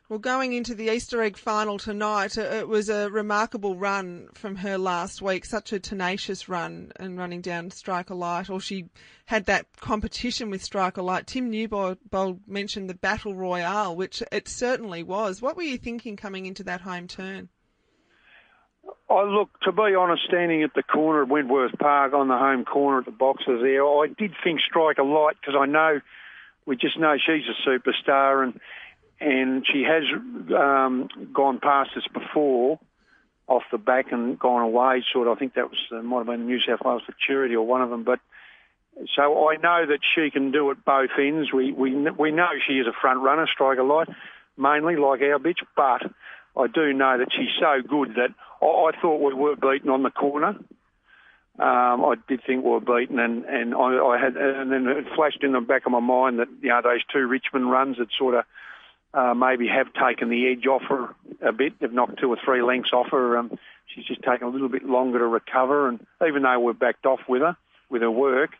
Well, 0.08 0.18
going 0.18 0.52
into 0.52 0.74
the 0.74 0.90
Easter 0.90 1.22
egg 1.22 1.38
final 1.38 1.78
tonight, 1.78 2.36
uh, 2.36 2.42
it 2.42 2.68
was 2.68 2.90
a 2.90 3.08
remarkable 3.10 3.76
run 3.76 4.28
from 4.34 4.56
her 4.56 4.76
last 4.76 5.22
week. 5.22 5.46
Such 5.46 5.72
a 5.72 5.80
tenacious 5.80 6.50
run 6.50 6.92
and 6.96 7.16
running 7.16 7.40
down 7.40 7.70
Striker 7.70 8.14
Light. 8.14 8.50
Or 8.50 8.60
she 8.60 8.90
had 9.24 9.46
that 9.46 9.66
competition 9.80 10.50
with 10.50 10.62
Striker 10.62 11.00
Light. 11.00 11.26
Tim 11.26 11.48
Newbold 11.48 11.98
mentioned 12.46 12.90
the 12.90 12.94
Battle 12.94 13.34
Royale, 13.34 13.96
which 13.96 14.22
it 14.30 14.48
certainly 14.48 15.02
was. 15.02 15.40
What 15.40 15.56
were 15.56 15.62
you 15.62 15.78
thinking 15.78 16.16
coming 16.16 16.44
into 16.44 16.64
that 16.64 16.82
home 16.82 17.08
turn? 17.08 17.48
I 19.08 19.22
look, 19.22 19.60
to 19.60 19.72
be 19.72 19.94
honest, 19.94 20.24
standing 20.26 20.62
at 20.62 20.74
the 20.74 20.82
corner 20.82 21.22
of 21.22 21.30
Wentworth 21.30 21.78
Park 21.78 22.12
on 22.12 22.28
the 22.28 22.36
home 22.36 22.64
corner 22.64 22.98
at 22.98 23.04
the 23.04 23.12
boxes 23.12 23.60
there, 23.62 23.86
I 23.86 24.08
did 24.18 24.32
think 24.42 24.60
Striker 24.60 25.04
Light 25.04 25.36
because 25.40 25.54
I 25.58 25.66
know, 25.66 26.00
we 26.66 26.76
just 26.76 26.98
know 26.98 27.16
she's 27.16 27.44
a 27.48 27.68
superstar 27.68 28.44
and 28.44 28.60
and 29.20 29.64
she 29.66 29.84
has 29.84 30.02
um, 30.52 31.08
gone 31.32 31.60
past 31.60 31.90
us 31.96 32.06
before 32.12 32.80
off 33.46 33.62
the 33.70 33.78
back 33.78 34.10
and 34.10 34.38
gone 34.38 34.62
away. 34.62 35.04
Sort 35.12 35.28
of, 35.28 35.36
I 35.36 35.38
think 35.38 35.54
that 35.54 35.70
was 35.70 35.78
uh, 35.92 36.02
might 36.02 36.18
have 36.18 36.26
been 36.26 36.46
New 36.46 36.60
South 36.60 36.80
Wales 36.84 37.02
Futurity 37.06 37.54
or 37.54 37.66
one 37.66 37.82
of 37.82 37.90
them. 37.90 38.02
But 38.02 38.20
so 39.14 39.48
I 39.48 39.56
know 39.56 39.86
that 39.86 40.00
she 40.14 40.30
can 40.30 40.50
do 40.50 40.70
it 40.70 40.84
both 40.84 41.10
ends. 41.18 41.52
We 41.52 41.72
we 41.72 41.94
we 42.10 42.30
know 42.30 42.48
she 42.66 42.74
is 42.74 42.86
a 42.86 42.92
front 43.00 43.20
runner, 43.20 43.46
striker 43.52 43.84
light, 43.84 44.08
mainly 44.56 44.96
like 44.96 45.20
our 45.22 45.38
bitch. 45.38 45.62
But 45.76 46.02
I 46.56 46.66
do 46.66 46.92
know 46.92 47.18
that 47.18 47.28
she's 47.32 47.54
so 47.60 47.80
good 47.86 48.16
that 48.16 48.30
I, 48.60 48.66
I 48.66 48.90
thought 49.00 49.20
we 49.20 49.34
were 49.34 49.56
beaten 49.56 49.90
on 49.90 50.02
the 50.02 50.10
corner. 50.10 50.56
Um, 51.62 52.04
I 52.04 52.14
did 52.26 52.40
think 52.44 52.64
we 52.64 52.70
were 52.70 52.80
beaten, 52.80 53.20
and 53.20 53.44
and 53.44 53.72
I, 53.72 54.04
I 54.04 54.18
had, 54.18 54.36
and 54.36 54.72
then 54.72 54.88
it 54.88 55.04
flashed 55.14 55.44
in 55.44 55.52
the 55.52 55.60
back 55.60 55.86
of 55.86 55.92
my 55.92 56.00
mind 56.00 56.40
that 56.40 56.48
you 56.60 56.70
know 56.70 56.80
those 56.82 57.04
two 57.12 57.20
Richmond 57.20 57.70
runs 57.70 57.98
had 57.98 58.08
sort 58.18 58.34
of 58.34 58.44
uh, 59.14 59.34
maybe 59.34 59.68
have 59.68 59.86
taken 59.94 60.28
the 60.28 60.50
edge 60.50 60.66
off 60.66 60.82
her 60.88 61.14
a 61.40 61.52
bit. 61.52 61.74
They've 61.78 61.92
knocked 61.92 62.18
two 62.18 62.30
or 62.30 62.38
three 62.44 62.62
lengths 62.62 62.90
off 62.92 63.12
her. 63.12 63.38
Um, 63.38 63.56
she's 63.86 64.04
just 64.04 64.22
taken 64.22 64.48
a 64.48 64.50
little 64.50 64.68
bit 64.68 64.84
longer 64.84 65.20
to 65.20 65.26
recover, 65.26 65.88
and 65.88 66.04
even 66.26 66.42
though 66.42 66.58
we're 66.58 66.72
backed 66.72 67.06
off 67.06 67.20
with 67.28 67.42
her, 67.42 67.56
with 67.88 68.02
her 68.02 68.10
work, 68.10 68.50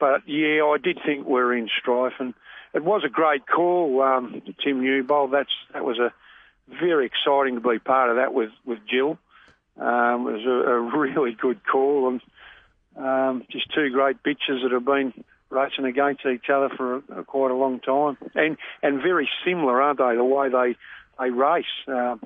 but 0.00 0.26
yeah, 0.26 0.64
I 0.64 0.78
did 0.82 1.00
think 1.04 1.26
we 1.26 1.38
are 1.38 1.54
in 1.54 1.68
strife, 1.80 2.14
and 2.18 2.32
it 2.72 2.82
was 2.82 3.02
a 3.04 3.10
great 3.10 3.46
call, 3.46 4.00
um, 4.00 4.40
Tim 4.64 4.82
Newbold. 4.82 5.32
That's 5.32 5.52
that 5.74 5.84
was 5.84 5.98
a 5.98 6.14
very 6.80 7.04
exciting 7.04 7.56
to 7.56 7.68
be 7.68 7.78
part 7.78 8.08
of 8.08 8.16
that 8.16 8.32
with 8.32 8.50
with 8.64 8.78
Jill. 8.88 9.18
Um, 9.78 10.28
it 10.28 10.32
was 10.32 10.46
a, 10.46 10.70
a 10.70 10.80
really 10.98 11.36
good 11.40 11.60
call, 11.70 12.08
and 12.08 12.20
um, 12.96 13.44
just 13.50 13.72
two 13.74 13.90
great 13.90 14.22
bitches 14.22 14.62
that 14.62 14.72
have 14.72 14.84
been 14.84 15.12
racing 15.50 15.84
against 15.84 16.24
each 16.26 16.48
other 16.52 16.68
for 16.76 16.96
a, 16.96 17.20
a, 17.20 17.24
quite 17.24 17.50
a 17.50 17.54
long 17.54 17.80
time, 17.80 18.16
and 18.34 18.56
and 18.82 19.02
very 19.02 19.28
similar, 19.44 19.80
aren't 19.80 19.98
they? 19.98 20.16
The 20.16 20.24
way 20.24 20.48
they 20.48 20.76
they 21.18 21.30
race. 21.30 21.64
Uh, 21.86 22.16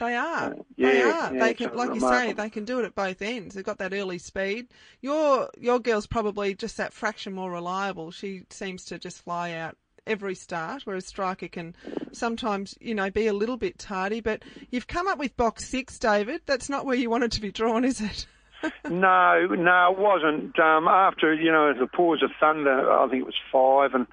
they 0.00 0.16
are. 0.16 0.50
Uh, 0.50 0.54
yeah, 0.76 0.90
they 0.90 1.02
are. 1.02 1.34
Yeah, 1.34 1.40
they 1.40 1.54
can, 1.54 1.66
like 1.74 1.90
remarkable. 1.90 2.22
you 2.22 2.28
say, 2.28 2.32
they 2.32 2.50
can 2.50 2.64
do 2.64 2.80
it 2.80 2.84
at 2.84 2.94
both 2.94 3.22
ends. 3.22 3.54
They've 3.54 3.64
got 3.64 3.78
that 3.78 3.92
early 3.92 4.18
speed. 4.18 4.68
Your 5.00 5.50
your 5.58 5.78
girl's 5.78 6.06
probably 6.06 6.54
just 6.54 6.76
that 6.78 6.92
fraction 6.92 7.32
more 7.32 7.50
reliable. 7.50 8.10
She 8.10 8.42
seems 8.50 8.84
to 8.86 8.98
just 8.98 9.22
fly 9.22 9.52
out 9.52 9.76
every 10.06 10.34
start, 10.34 10.82
whereas 10.84 11.06
Striker 11.06 11.48
can 11.48 11.74
sometimes, 12.12 12.76
you 12.80 12.94
know, 12.94 13.10
be 13.10 13.26
a 13.26 13.32
little 13.32 13.56
bit 13.56 13.78
tardy. 13.78 14.20
But 14.20 14.42
you've 14.70 14.86
come 14.86 15.08
up 15.08 15.18
with 15.18 15.36
box 15.36 15.68
six, 15.68 15.98
David. 15.98 16.42
That's 16.46 16.68
not 16.68 16.86
where 16.86 16.96
you 16.96 17.10
wanted 17.10 17.32
to 17.32 17.40
be 17.40 17.50
drawn, 17.50 17.84
is 17.84 18.00
it? 18.00 18.26
no, 18.88 19.46
no, 19.46 19.92
it 19.92 19.98
wasn't. 19.98 20.58
Um, 20.58 20.88
after 20.88 21.34
you 21.34 21.52
know 21.52 21.74
the 21.78 21.86
Paws 21.86 22.22
of 22.22 22.30
Thunder, 22.40 22.90
I 22.90 23.08
think 23.08 23.22
it 23.22 23.26
was 23.26 23.34
five, 23.52 23.94
and 23.94 24.06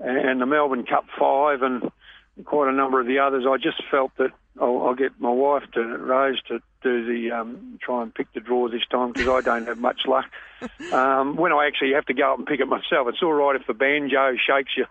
and 0.00 0.40
the 0.40 0.46
Melbourne 0.46 0.84
Cup 0.84 1.06
five, 1.18 1.62
and 1.62 1.90
quite 2.44 2.68
a 2.68 2.72
number 2.74 3.00
of 3.00 3.06
the 3.06 3.18
others. 3.18 3.44
I 3.48 3.56
just 3.56 3.82
felt 3.90 4.12
that 4.18 4.30
I'll, 4.60 4.86
I'll 4.86 4.94
get 4.94 5.20
my 5.20 5.30
wife 5.30 5.64
to 5.74 5.80
Rose 5.80 6.40
to 6.48 6.60
do 6.82 7.04
the 7.04 7.32
um, 7.32 7.78
try 7.82 8.02
and 8.02 8.14
pick 8.14 8.32
the 8.32 8.40
draw 8.40 8.68
this 8.68 8.86
time 8.90 9.12
because 9.12 9.28
I 9.28 9.40
don't 9.40 9.66
have 9.66 9.78
much 9.78 10.02
luck. 10.06 10.26
Um, 10.92 11.36
when 11.36 11.52
I 11.52 11.66
actually 11.66 11.92
have 11.94 12.04
to 12.06 12.12
go 12.12 12.32
up 12.32 12.38
and 12.38 12.46
pick 12.46 12.60
it 12.60 12.66
myself, 12.66 13.08
it's 13.08 13.22
all 13.22 13.32
right 13.32 13.56
if 13.56 13.66
the 13.66 13.72
banjo 13.72 14.34
shakes 14.36 14.72
you. 14.76 14.84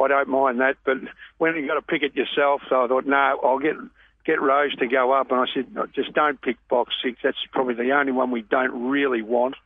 I 0.00 0.06
don't 0.06 0.28
mind 0.28 0.60
that, 0.60 0.76
but 0.84 0.98
when 1.38 1.56
you 1.56 1.66
got 1.66 1.74
to 1.74 1.82
pick 1.82 2.04
it 2.04 2.14
yourself, 2.14 2.62
so 2.68 2.84
I 2.84 2.86
thought, 2.86 3.04
no, 3.04 3.40
I'll 3.42 3.58
get 3.58 3.74
get 4.24 4.40
Rose 4.40 4.76
to 4.76 4.86
go 4.86 5.10
up, 5.10 5.32
and 5.32 5.40
I 5.40 5.46
said, 5.52 5.66
just 5.94 6.12
don't 6.12 6.40
pick 6.40 6.56
box 6.68 6.94
six. 7.02 7.18
That's 7.24 7.38
probably 7.50 7.74
the 7.74 7.90
only 7.92 8.12
one 8.12 8.30
we 8.30 8.42
don't 8.42 8.90
really 8.90 9.22
want. 9.22 9.56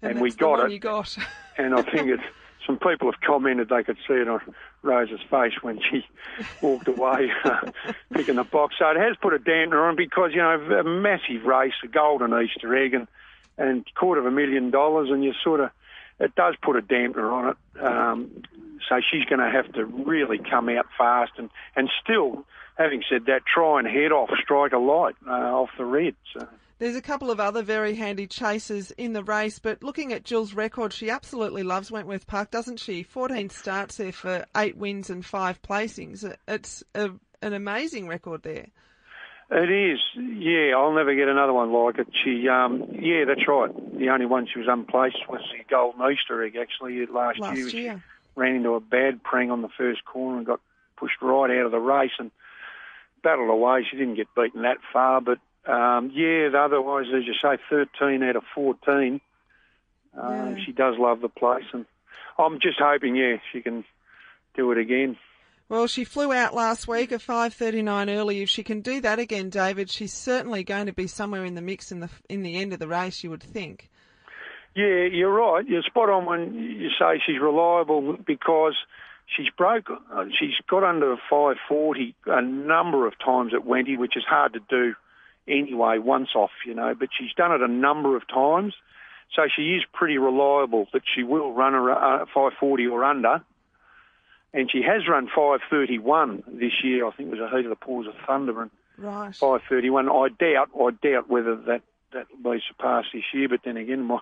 And, 0.00 0.12
and 0.12 0.20
we 0.20 0.30
got 0.30 0.64
it. 0.64 0.72
You 0.72 0.78
Got. 0.78 1.16
and 1.58 1.74
I 1.74 1.82
think 1.82 2.08
it, 2.08 2.20
some 2.66 2.78
people 2.78 3.10
have 3.10 3.20
commented 3.20 3.68
they 3.68 3.82
could 3.82 3.98
see 4.06 4.14
it 4.14 4.28
on 4.28 4.40
Rose's 4.82 5.20
face 5.30 5.54
when 5.62 5.80
she 5.80 6.06
walked 6.62 6.88
away 6.88 7.30
uh, 7.44 7.70
picking 8.12 8.36
the 8.36 8.44
box. 8.44 8.76
So 8.78 8.88
it 8.90 8.96
has 8.96 9.16
put 9.20 9.34
a 9.34 9.38
dampener 9.38 9.88
on 9.88 9.96
because 9.96 10.30
you 10.32 10.38
know 10.38 10.80
a 10.80 10.84
massive 10.84 11.44
race, 11.44 11.74
a 11.82 11.88
golden 11.88 12.32
Easter 12.42 12.74
egg, 12.74 12.94
and 12.94 13.08
and 13.56 13.84
quarter 13.94 14.20
of 14.20 14.26
a 14.26 14.30
million 14.30 14.70
dollars, 14.70 15.10
and 15.10 15.22
you 15.22 15.32
sort 15.42 15.60
of 15.60 15.70
it 16.20 16.34
does 16.34 16.54
put 16.62 16.76
a 16.76 16.82
dampener 16.82 17.32
on 17.32 17.50
it. 17.50 17.84
Um, 17.84 18.42
so 18.88 19.00
she's 19.10 19.24
going 19.24 19.40
to 19.40 19.50
have 19.50 19.72
to 19.72 19.84
really 19.84 20.38
come 20.38 20.68
out 20.68 20.86
fast 20.96 21.32
and 21.38 21.50
and 21.76 21.90
still 22.02 22.44
having 22.76 23.02
said 23.08 23.26
that, 23.26 23.42
try 23.46 23.78
and 23.78 23.88
head 23.88 24.12
off, 24.12 24.30
Striker 24.42 24.78
Light 24.78 25.14
uh, 25.26 25.30
off 25.30 25.70
the 25.78 25.84
red. 25.84 26.14
So. 26.32 26.46
There's 26.78 26.96
a 26.96 27.02
couple 27.02 27.30
of 27.30 27.38
other 27.38 27.62
very 27.62 27.94
handy 27.94 28.26
chasers 28.26 28.90
in 28.92 29.12
the 29.12 29.22
race, 29.22 29.58
but 29.58 29.82
looking 29.82 30.12
at 30.12 30.24
Jill's 30.24 30.54
record, 30.54 30.92
she 30.92 31.08
absolutely 31.08 31.62
loves 31.62 31.90
Wentworth 31.90 32.26
Park, 32.26 32.50
doesn't 32.50 32.78
she? 32.78 33.02
14 33.02 33.50
starts 33.50 33.96
there 33.96 34.12
for 34.12 34.44
eight 34.56 34.76
wins 34.76 35.08
and 35.08 35.24
five 35.24 35.62
placings. 35.62 36.30
It's 36.48 36.82
a, 36.94 37.10
an 37.42 37.52
amazing 37.52 38.08
record 38.08 38.42
there. 38.42 38.66
It 39.50 39.70
is, 39.70 40.00
yeah. 40.16 40.74
I'll 40.76 40.94
never 40.94 41.14
get 41.14 41.28
another 41.28 41.52
one 41.52 41.72
like 41.72 41.98
it. 41.98 42.08
She, 42.24 42.48
um, 42.48 42.88
yeah, 42.92 43.24
that's 43.26 43.46
right. 43.46 43.70
The 43.98 44.08
only 44.08 44.26
one 44.26 44.48
she 44.52 44.58
was 44.58 44.68
unplaced 44.68 45.28
was 45.28 45.42
the 45.52 45.62
Golden 45.70 46.00
Easter 46.10 46.42
egg. 46.42 46.56
Actually, 46.56 47.06
last, 47.06 47.38
last 47.38 47.56
year, 47.56 47.68
year. 47.68 48.02
she 48.04 48.40
ran 48.40 48.56
into 48.56 48.74
a 48.74 48.80
bad 48.80 49.22
prang 49.22 49.50
on 49.50 49.62
the 49.62 49.68
first 49.76 50.04
corner 50.04 50.38
and 50.38 50.46
got 50.46 50.60
pushed 50.96 51.20
right 51.22 51.50
out 51.50 51.66
of 51.66 51.72
the 51.72 51.78
race. 51.78 52.10
And 52.18 52.32
battled 53.24 53.50
away. 53.50 53.84
She 53.90 53.96
didn't 53.96 54.14
get 54.14 54.28
beaten 54.36 54.62
that 54.62 54.78
far, 54.92 55.20
but 55.20 55.38
um, 55.66 56.10
yeah, 56.14 56.48
otherwise, 56.56 57.06
as 57.14 57.24
you 57.24 57.34
say, 57.42 57.56
13 57.70 58.22
out 58.22 58.36
of 58.36 58.42
14. 58.54 59.20
Um, 60.16 60.56
yeah. 60.56 60.64
She 60.64 60.72
does 60.72 60.96
love 60.98 61.20
the 61.20 61.28
place, 61.28 61.64
and 61.72 61.86
I'm 62.38 62.60
just 62.60 62.78
hoping, 62.78 63.16
yeah, 63.16 63.36
she 63.52 63.62
can 63.62 63.84
do 64.54 64.70
it 64.72 64.78
again. 64.78 65.16
Well, 65.68 65.86
she 65.86 66.04
flew 66.04 66.32
out 66.32 66.54
last 66.54 66.86
week 66.86 67.10
at 67.10 67.22
5:39 67.22 68.10
early. 68.10 68.42
If 68.42 68.50
she 68.50 68.62
can 68.62 68.82
do 68.82 69.00
that 69.00 69.18
again, 69.18 69.48
David, 69.48 69.90
she's 69.90 70.12
certainly 70.12 70.62
going 70.62 70.86
to 70.86 70.92
be 70.92 71.06
somewhere 71.06 71.44
in 71.44 71.54
the 71.54 71.62
mix 71.62 71.90
in 71.90 72.00
the 72.00 72.10
in 72.28 72.42
the 72.42 72.56
end 72.56 72.74
of 72.74 72.78
the 72.78 72.86
race. 72.86 73.24
You 73.24 73.30
would 73.30 73.42
think. 73.42 73.90
Yeah, 74.76 75.04
you're 75.10 75.32
right. 75.32 75.66
You're 75.66 75.82
spot 75.82 76.10
on 76.10 76.26
when 76.26 76.54
you 76.54 76.90
say 76.98 77.20
she's 77.24 77.40
reliable 77.40 78.18
because 78.26 78.74
she's 79.26 79.48
broke. 79.56 79.88
Uh, 79.88 80.24
she's 80.38 80.54
got 80.68 80.84
under 80.84 81.16
540 81.30 82.14
a 82.26 82.42
number 82.42 83.06
of 83.06 83.14
times 83.24 83.54
at 83.54 83.64
Wendy, 83.64 83.96
which 83.96 84.16
is 84.16 84.24
hard 84.28 84.52
to 84.52 84.60
do 84.68 84.94
anyway. 85.48 85.98
Once 85.98 86.30
off, 86.34 86.50
you 86.66 86.74
know, 86.74 86.94
but 86.98 87.08
she's 87.18 87.32
done 87.34 87.52
it 87.52 87.60
a 87.60 87.68
number 87.68 88.16
of 88.16 88.26
times, 88.28 88.74
so 89.34 89.42
she 89.54 89.74
is 89.74 89.82
pretty 89.92 90.18
reliable 90.18 90.86
that 90.92 91.02
she 91.14 91.22
will 91.22 91.52
run 91.52 91.74
a 91.74 91.84
uh, 91.84 92.18
540 92.26 92.86
or 92.86 93.04
under. 93.04 93.42
And 94.52 94.70
she 94.70 94.82
has 94.82 95.08
run 95.08 95.26
531 95.26 96.44
this 96.46 96.72
year. 96.84 97.06
I 97.06 97.10
think 97.10 97.32
it 97.32 97.40
was 97.40 97.40
a 97.40 97.56
heat 97.56 97.66
of 97.66 97.70
the 97.70 97.76
paws 97.76 98.06
of 98.06 98.14
thunder 98.24 98.62
and 98.62 98.70
right. 98.98 99.34
531. 99.34 100.08
I 100.08 100.28
doubt. 100.28 100.70
I 100.80 100.90
doubt 101.02 101.28
whether 101.28 101.56
that 101.56 101.82
that 102.12 102.26
will 102.42 102.52
be 102.52 102.62
surpassed 102.68 103.08
this 103.12 103.24
year. 103.32 103.48
But 103.48 103.60
then 103.64 103.76
again, 103.76 104.04
my 104.04 104.20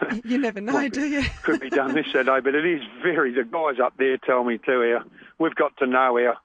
you 0.24 0.38
never 0.38 0.60
know, 0.60 0.88
do 0.88 1.06
you? 1.06 1.24
could 1.42 1.60
be 1.60 1.70
done 1.70 1.94
this 1.94 2.06
Saturday, 2.12 2.40
but 2.40 2.54
it 2.54 2.66
is 2.66 2.82
very. 3.02 3.32
The 3.32 3.44
guys 3.44 3.80
up 3.82 3.94
there 3.98 4.18
tell 4.18 4.44
me 4.44 4.58
too. 4.58 4.94
Our 4.94 5.04
we've 5.38 5.54
got 5.54 5.76
to 5.78 5.86
know 5.86 6.18
our 6.18 6.36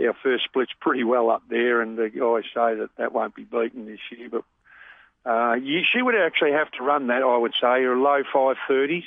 our 0.00 0.14
first 0.22 0.44
splits 0.44 0.72
pretty 0.80 1.04
well 1.04 1.30
up 1.30 1.42
there, 1.48 1.80
and 1.80 1.98
the 1.98 2.08
guys 2.08 2.44
say 2.54 2.78
that 2.80 2.90
that 2.96 3.12
won't 3.12 3.34
be 3.34 3.44
beaten 3.44 3.86
this 3.86 4.00
year. 4.10 4.28
But 4.30 4.44
uh, 5.30 5.54
you, 5.54 5.80
she 5.92 6.00
would 6.00 6.14
actually 6.14 6.52
have 6.52 6.70
to 6.72 6.84
run 6.84 7.08
that, 7.08 7.22
I 7.22 7.36
would 7.36 7.54
say, 7.60 7.82
or 7.84 7.96
low 7.96 8.22
five 8.32 8.56
thirties 8.66 9.04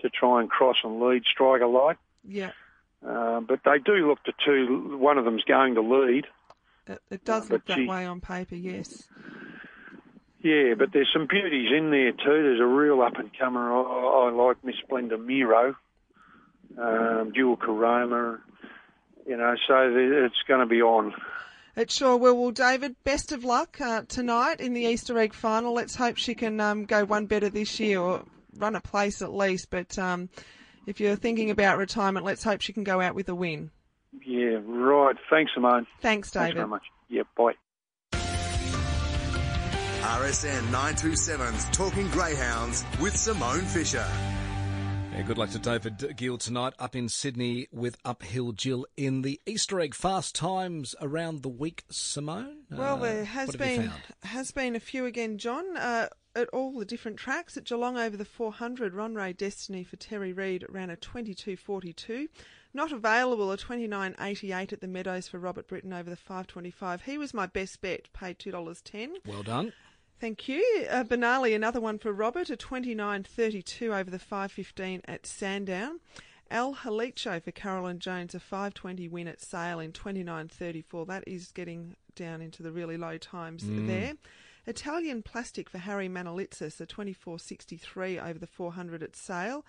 to 0.00 0.08
try 0.08 0.40
and 0.40 0.48
cross 0.48 0.76
and 0.84 1.00
lead 1.00 1.24
striker 1.24 1.66
light. 1.66 1.98
Yeah. 2.26 2.52
Uh, 3.06 3.40
but 3.40 3.60
they 3.64 3.78
do 3.78 4.08
look 4.08 4.22
to 4.24 4.32
two. 4.44 4.98
One 4.98 5.18
of 5.18 5.24
them's 5.24 5.44
going 5.44 5.74
to 5.74 5.82
lead. 5.82 6.26
It, 6.86 7.02
it 7.10 7.24
does 7.24 7.50
look 7.50 7.66
that 7.66 7.76
she, 7.76 7.86
way 7.86 8.06
on 8.06 8.20
paper, 8.20 8.54
yes. 8.54 9.04
Yeah, 10.42 10.74
but 10.78 10.92
there's 10.92 11.10
some 11.12 11.26
beauties 11.26 11.70
in 11.76 11.90
there 11.90 12.12
too. 12.12 12.18
There's 12.24 12.60
a 12.60 12.66
real 12.66 13.02
up 13.02 13.16
and 13.18 13.30
comer. 13.38 13.72
I, 13.72 14.28
I 14.28 14.30
like 14.30 14.64
Miss 14.64 14.76
Splendor 14.82 15.18
Miro, 15.18 15.76
um, 16.78 17.32
Dual 17.34 17.56
Corona. 17.56 18.40
You 19.30 19.36
know, 19.36 19.54
so 19.68 19.94
it's 19.96 20.42
going 20.48 20.58
to 20.58 20.66
be 20.66 20.82
on. 20.82 21.14
It 21.76 21.88
sure 21.88 22.16
will. 22.16 22.36
Well, 22.36 22.50
David, 22.50 22.96
best 23.04 23.30
of 23.30 23.44
luck 23.44 23.80
uh, 23.80 24.02
tonight 24.08 24.58
in 24.60 24.74
the 24.74 24.80
Easter 24.80 25.16
egg 25.20 25.34
final. 25.34 25.72
Let's 25.72 25.94
hope 25.94 26.16
she 26.16 26.34
can 26.34 26.58
um, 26.58 26.84
go 26.84 27.04
one 27.04 27.26
better 27.26 27.48
this 27.48 27.78
year 27.78 28.00
or 28.00 28.24
run 28.56 28.74
a 28.74 28.80
place 28.80 29.22
at 29.22 29.32
least. 29.32 29.70
But 29.70 29.96
um, 30.00 30.30
if 30.84 30.98
you're 30.98 31.14
thinking 31.14 31.52
about 31.52 31.78
retirement, 31.78 32.26
let's 32.26 32.42
hope 32.42 32.60
she 32.60 32.72
can 32.72 32.82
go 32.82 33.00
out 33.00 33.14
with 33.14 33.28
a 33.28 33.34
win. 33.36 33.70
Yeah, 34.26 34.58
right. 34.64 35.14
Thanks, 35.30 35.52
Simone. 35.54 35.86
Thanks, 36.02 36.32
David. 36.32 36.46
Thanks 36.46 36.56
very 36.56 36.68
much. 36.68 36.82
Yeah, 37.08 37.22
bye. 37.36 37.52
RSN 40.02 40.72
927's 40.72 41.66
Talking 41.66 42.08
Greyhounds 42.08 42.84
with 43.00 43.16
Simone 43.16 43.60
Fisher. 43.60 44.08
Yeah, 45.12 45.22
good 45.22 45.38
luck 45.38 45.50
to 45.50 45.58
David 45.58 45.98
Geall 46.16 46.38
tonight 46.38 46.72
up 46.78 46.94
in 46.94 47.08
Sydney 47.08 47.66
with 47.72 47.96
Uphill 48.04 48.52
Jill 48.52 48.86
in 48.96 49.22
the 49.22 49.40
Easter 49.44 49.80
egg 49.80 49.94
fast 49.94 50.34
times 50.34 50.94
around 51.00 51.42
the 51.42 51.48
week. 51.48 51.84
Simone, 51.90 52.62
Well, 52.70 52.96
uh, 52.96 53.00
there 53.00 53.24
has 53.24 53.48
what 53.48 53.60
have 53.60 53.70
you 53.70 53.78
been 53.82 53.92
has 54.22 54.50
been 54.52 54.76
a 54.76 54.80
few 54.80 55.04
again, 55.06 55.36
John. 55.38 55.76
Uh, 55.76 56.08
at 56.36 56.48
all 56.50 56.78
the 56.78 56.84
different 56.84 57.16
tracks 57.16 57.56
at 57.56 57.64
Geelong 57.64 57.98
over 57.98 58.16
the 58.16 58.24
400, 58.24 58.94
Ron 58.94 59.16
Ray 59.16 59.32
Destiny 59.32 59.82
for 59.82 59.96
Terry 59.96 60.32
Reid 60.32 60.64
ran 60.68 60.88
a 60.88 60.96
22.42. 60.96 62.28
Not 62.72 62.92
available 62.92 63.50
a 63.50 63.58
29.88 63.58 64.72
at 64.72 64.80
the 64.80 64.86
Meadows 64.86 65.26
for 65.26 65.40
Robert 65.40 65.66
Britton 65.66 65.92
over 65.92 66.08
the 66.08 66.14
525. 66.14 67.02
He 67.02 67.18
was 67.18 67.34
my 67.34 67.46
best 67.46 67.80
bet, 67.80 68.12
paid 68.12 68.38
two 68.38 68.52
dollars 68.52 68.80
ten. 68.80 69.14
Well 69.26 69.42
done. 69.42 69.72
Thank 70.20 70.48
you. 70.48 70.86
Uh, 70.90 71.02
Benali, 71.02 71.54
another 71.56 71.80
one 71.80 71.98
for 71.98 72.12
Robert, 72.12 72.50
a 72.50 72.56
29.32 72.56 73.98
over 73.98 74.10
the 74.10 74.18
5.15 74.18 75.00
at 75.06 75.24
Sandown. 75.24 76.00
Al 76.50 76.74
Halicho 76.74 77.42
for 77.42 77.52
Carolyn 77.52 78.00
Jones, 78.00 78.34
a 78.34 78.38
5.20 78.38 79.10
win 79.10 79.26
at 79.28 79.40
Sale 79.40 79.80
in 79.80 79.92
29.34. 79.92 81.06
That 81.06 81.24
is 81.26 81.52
getting 81.52 81.96
down 82.16 82.42
into 82.42 82.62
the 82.62 82.70
really 82.70 82.98
low 82.98 83.16
times 83.16 83.62
there. 83.66 84.14
Italian 84.66 85.22
Plastic 85.22 85.70
for 85.70 85.78
Harry 85.78 86.08
Manolitsis, 86.08 86.80
a 86.82 86.86
24.63 86.86 88.22
over 88.22 88.38
the 88.38 88.46
400 88.46 89.02
at 89.02 89.16
Sale. 89.16 89.64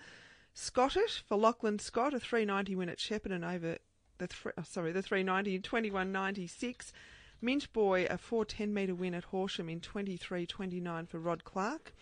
Scottish 0.52 1.24
for 1.26 1.38
Lachlan 1.38 1.78
Scott, 1.78 2.12
a 2.12 2.18
3.90 2.18 2.76
win 2.76 2.90
at 2.90 2.98
Shepparton 2.98 3.42
over 3.42 3.78
the 4.18 4.28
th- 4.28 4.54
oh, 4.58 4.62
sorry 4.64 4.92
the 4.92 5.02
3.90 5.02 5.54
in 5.54 5.62
21.96. 5.62 6.92
Mint 7.42 7.72
Boy, 7.72 8.06
a 8.08 8.16
410 8.16 8.72
metre 8.72 8.94
win 8.94 9.14
at 9.14 9.24
Horsham 9.24 9.68
in 9.68 9.80
23.29 9.80 11.08
for 11.08 11.18
Rod 11.18 11.42
Clark. 11.42 11.92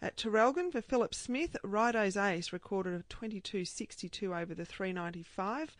At 0.00 0.16
Traralgon 0.16 0.72
for 0.72 0.80
Philip 0.80 1.14
Smith, 1.14 1.56
Rido's 1.62 2.16
Ace 2.16 2.52
recorded 2.52 2.94
a 2.94 3.14
22.62 3.14 4.34
over 4.34 4.54
the 4.54 4.64
395. 4.64 5.76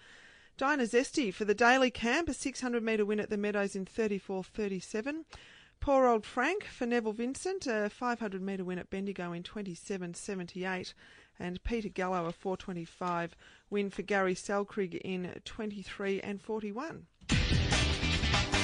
Dinah 0.59 0.85
Zesty 0.85 1.33
for 1.33 1.45
the 1.45 1.55
Daily 1.55 1.91
Camp, 1.91 2.29
a 2.29 2.35
600 2.35 2.83
metre 2.83 3.07
win 3.07 3.21
at 3.21 3.31
the 3.31 3.39
Meadows 3.39 3.75
in 3.75 3.87
34.37. 3.87 5.25
Poor 5.81 6.07
old 6.07 6.27
Frank 6.27 6.65
for 6.65 6.85
Neville 6.85 7.13
Vincent, 7.13 7.67
a 7.67 7.89
500 7.89 8.43
metre 8.43 8.65
win 8.65 8.79
at 8.79 8.91
Bendigo 8.91 9.33
in 9.33 9.43
27.78. 9.43 10.93
And 11.39 11.63
Peter 11.63 11.89
Gallo, 11.89 12.27
a 12.27 12.33
425 12.33 13.37
win 13.71 13.89
for 13.89 14.03
Gary 14.03 14.35
Selkrig 14.35 14.97
in 14.97 15.41
23 15.45 16.21
and 16.21 16.43
41. 16.43 17.07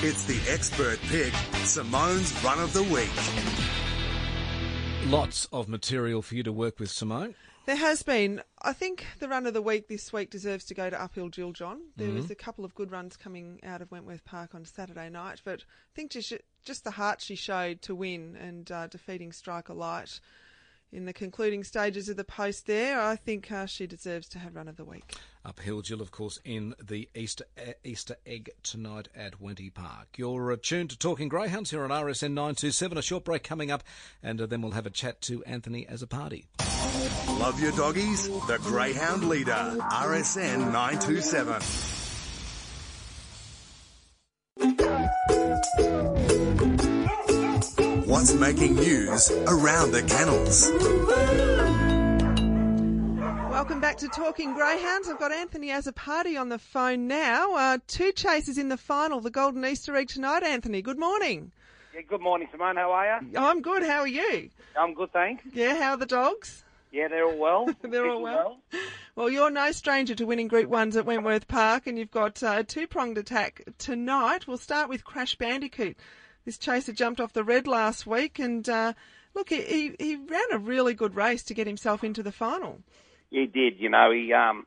It's 0.06 0.24
the 0.24 0.52
expert 0.52 1.00
pick, 1.08 1.32
Simone's 1.64 2.44
Run 2.44 2.58
of 2.60 2.74
the 2.74 2.82
Week. 2.82 3.08
Lots 5.10 5.46
of 5.50 5.66
material 5.66 6.20
for 6.20 6.34
you 6.34 6.42
to 6.42 6.52
work 6.52 6.78
with, 6.78 6.90
Simone. 6.90 7.34
There 7.64 7.74
has 7.74 8.02
been. 8.02 8.42
I 8.60 8.74
think 8.74 9.06
the 9.18 9.30
run 9.30 9.46
of 9.46 9.54
the 9.54 9.62
week 9.62 9.88
this 9.88 10.12
week 10.12 10.28
deserves 10.28 10.66
to 10.66 10.74
go 10.74 10.90
to 10.90 11.00
Uphill 11.00 11.30
Jill 11.30 11.52
John. 11.52 11.80
There 11.96 12.10
was 12.10 12.30
a 12.30 12.34
couple 12.34 12.66
of 12.66 12.74
good 12.74 12.92
runs 12.92 13.16
coming 13.16 13.60
out 13.62 13.80
of 13.80 13.90
Wentworth 13.90 14.26
Park 14.26 14.54
on 14.54 14.66
Saturday 14.66 15.08
night, 15.08 15.40
but 15.42 15.60
I 15.62 15.90
think 15.96 16.10
just 16.10 16.34
just 16.66 16.84
the 16.84 16.90
heart 16.90 17.22
she 17.22 17.34
showed 17.34 17.80
to 17.80 17.94
win 17.94 18.36
and 18.38 18.70
uh, 18.70 18.88
defeating 18.88 19.32
Striker 19.32 19.72
Light 19.72 20.20
in 20.92 21.06
the 21.06 21.14
concluding 21.14 21.64
stages 21.64 22.10
of 22.10 22.16
the 22.18 22.24
post 22.24 22.66
there, 22.66 23.00
I 23.00 23.16
think 23.16 23.50
uh, 23.50 23.64
she 23.64 23.86
deserves 23.86 24.28
to 24.28 24.38
have 24.38 24.54
run 24.54 24.68
of 24.68 24.76
the 24.76 24.84
week. 24.84 25.14
Uphill 25.44 25.82
Jill, 25.82 26.00
of 26.00 26.10
course, 26.10 26.38
in 26.44 26.74
the 26.82 27.08
Easter 27.14 27.44
uh, 27.58 27.72
Easter 27.84 28.16
egg 28.26 28.50
tonight 28.62 29.08
at 29.14 29.40
Wenty 29.40 29.72
Park. 29.72 30.08
You're 30.16 30.56
tuned 30.56 30.90
to 30.90 30.98
Talking 30.98 31.28
Greyhounds 31.28 31.70
here 31.70 31.84
on 31.84 31.90
RSN 31.90 32.30
927. 32.30 32.98
A 32.98 33.02
short 33.02 33.24
break 33.24 33.42
coming 33.42 33.70
up, 33.70 33.82
and 34.22 34.40
uh, 34.40 34.46
then 34.46 34.62
we'll 34.62 34.72
have 34.72 34.86
a 34.86 34.90
chat 34.90 35.20
to 35.22 35.44
Anthony 35.44 35.86
as 35.86 36.02
a 36.02 36.06
party. 36.06 36.46
Love 37.38 37.60
your 37.60 37.72
doggies? 37.72 38.28
The 38.28 38.58
Greyhound 38.62 39.28
Leader, 39.28 39.76
RSN 39.80 40.72
927. 40.72 41.62
What's 48.06 48.34
making 48.34 48.76
news 48.76 49.30
around 49.46 49.92
the 49.92 50.02
kennels? 50.02 51.63
Welcome 53.64 53.80
back 53.80 53.96
to 53.96 54.08
Talking 54.08 54.52
Greyhounds. 54.52 55.08
I've 55.08 55.18
got 55.18 55.32
Anthony 55.32 55.68
Azzopardi 55.68 56.38
on 56.38 56.50
the 56.50 56.58
phone 56.58 57.08
now. 57.08 57.54
Uh, 57.54 57.78
two 57.86 58.12
chases 58.12 58.58
in 58.58 58.68
the 58.68 58.76
final, 58.76 59.22
the 59.22 59.30
Golden 59.30 59.64
Easter 59.64 59.96
egg 59.96 60.08
tonight. 60.08 60.42
Anthony, 60.42 60.82
good 60.82 60.98
morning. 60.98 61.50
Yeah, 61.94 62.02
good 62.02 62.20
morning, 62.20 62.46
Simone. 62.52 62.76
How 62.76 62.92
are 62.92 63.22
you? 63.22 63.38
I'm 63.38 63.62
good. 63.62 63.82
How 63.82 64.00
are 64.00 64.06
you? 64.06 64.50
I'm 64.78 64.92
good, 64.92 65.14
thanks. 65.14 65.44
Yeah, 65.54 65.76
how 65.82 65.92
are 65.92 65.96
the 65.96 66.04
dogs? 66.04 66.62
Yeah, 66.92 67.08
they're 67.08 67.24
all 67.24 67.38
well. 67.38 67.74
They're 67.82 68.06
all 68.06 68.20
well. 68.20 68.58
Well, 69.16 69.30
you're 69.30 69.50
no 69.50 69.72
stranger 69.72 70.14
to 70.14 70.26
winning 70.26 70.48
Group 70.48 70.68
Ones 70.68 70.94
at 70.94 71.06
Wentworth 71.06 71.48
Park, 71.48 71.86
and 71.86 71.98
you've 71.98 72.10
got 72.10 72.42
uh, 72.42 72.56
a 72.58 72.64
two-pronged 72.64 73.16
attack 73.16 73.62
tonight. 73.78 74.46
We'll 74.46 74.58
start 74.58 74.90
with 74.90 75.04
Crash 75.04 75.36
Bandicoot. 75.36 75.96
This 76.44 76.58
chaser 76.58 76.92
jumped 76.92 77.18
off 77.18 77.32
the 77.32 77.42
red 77.42 77.66
last 77.66 78.06
week, 78.06 78.38
and 78.38 78.68
uh, 78.68 78.92
look, 79.32 79.48
he, 79.48 79.62
he 79.62 79.96
he 79.98 80.16
ran 80.16 80.52
a 80.52 80.58
really 80.58 80.92
good 80.92 81.14
race 81.14 81.42
to 81.44 81.54
get 81.54 81.66
himself 81.66 82.04
into 82.04 82.22
the 82.22 82.30
final. 82.30 82.82
He 83.30 83.46
did. 83.46 83.80
You 83.80 83.90
know, 83.90 84.10
he 84.10 84.32
um 84.32 84.66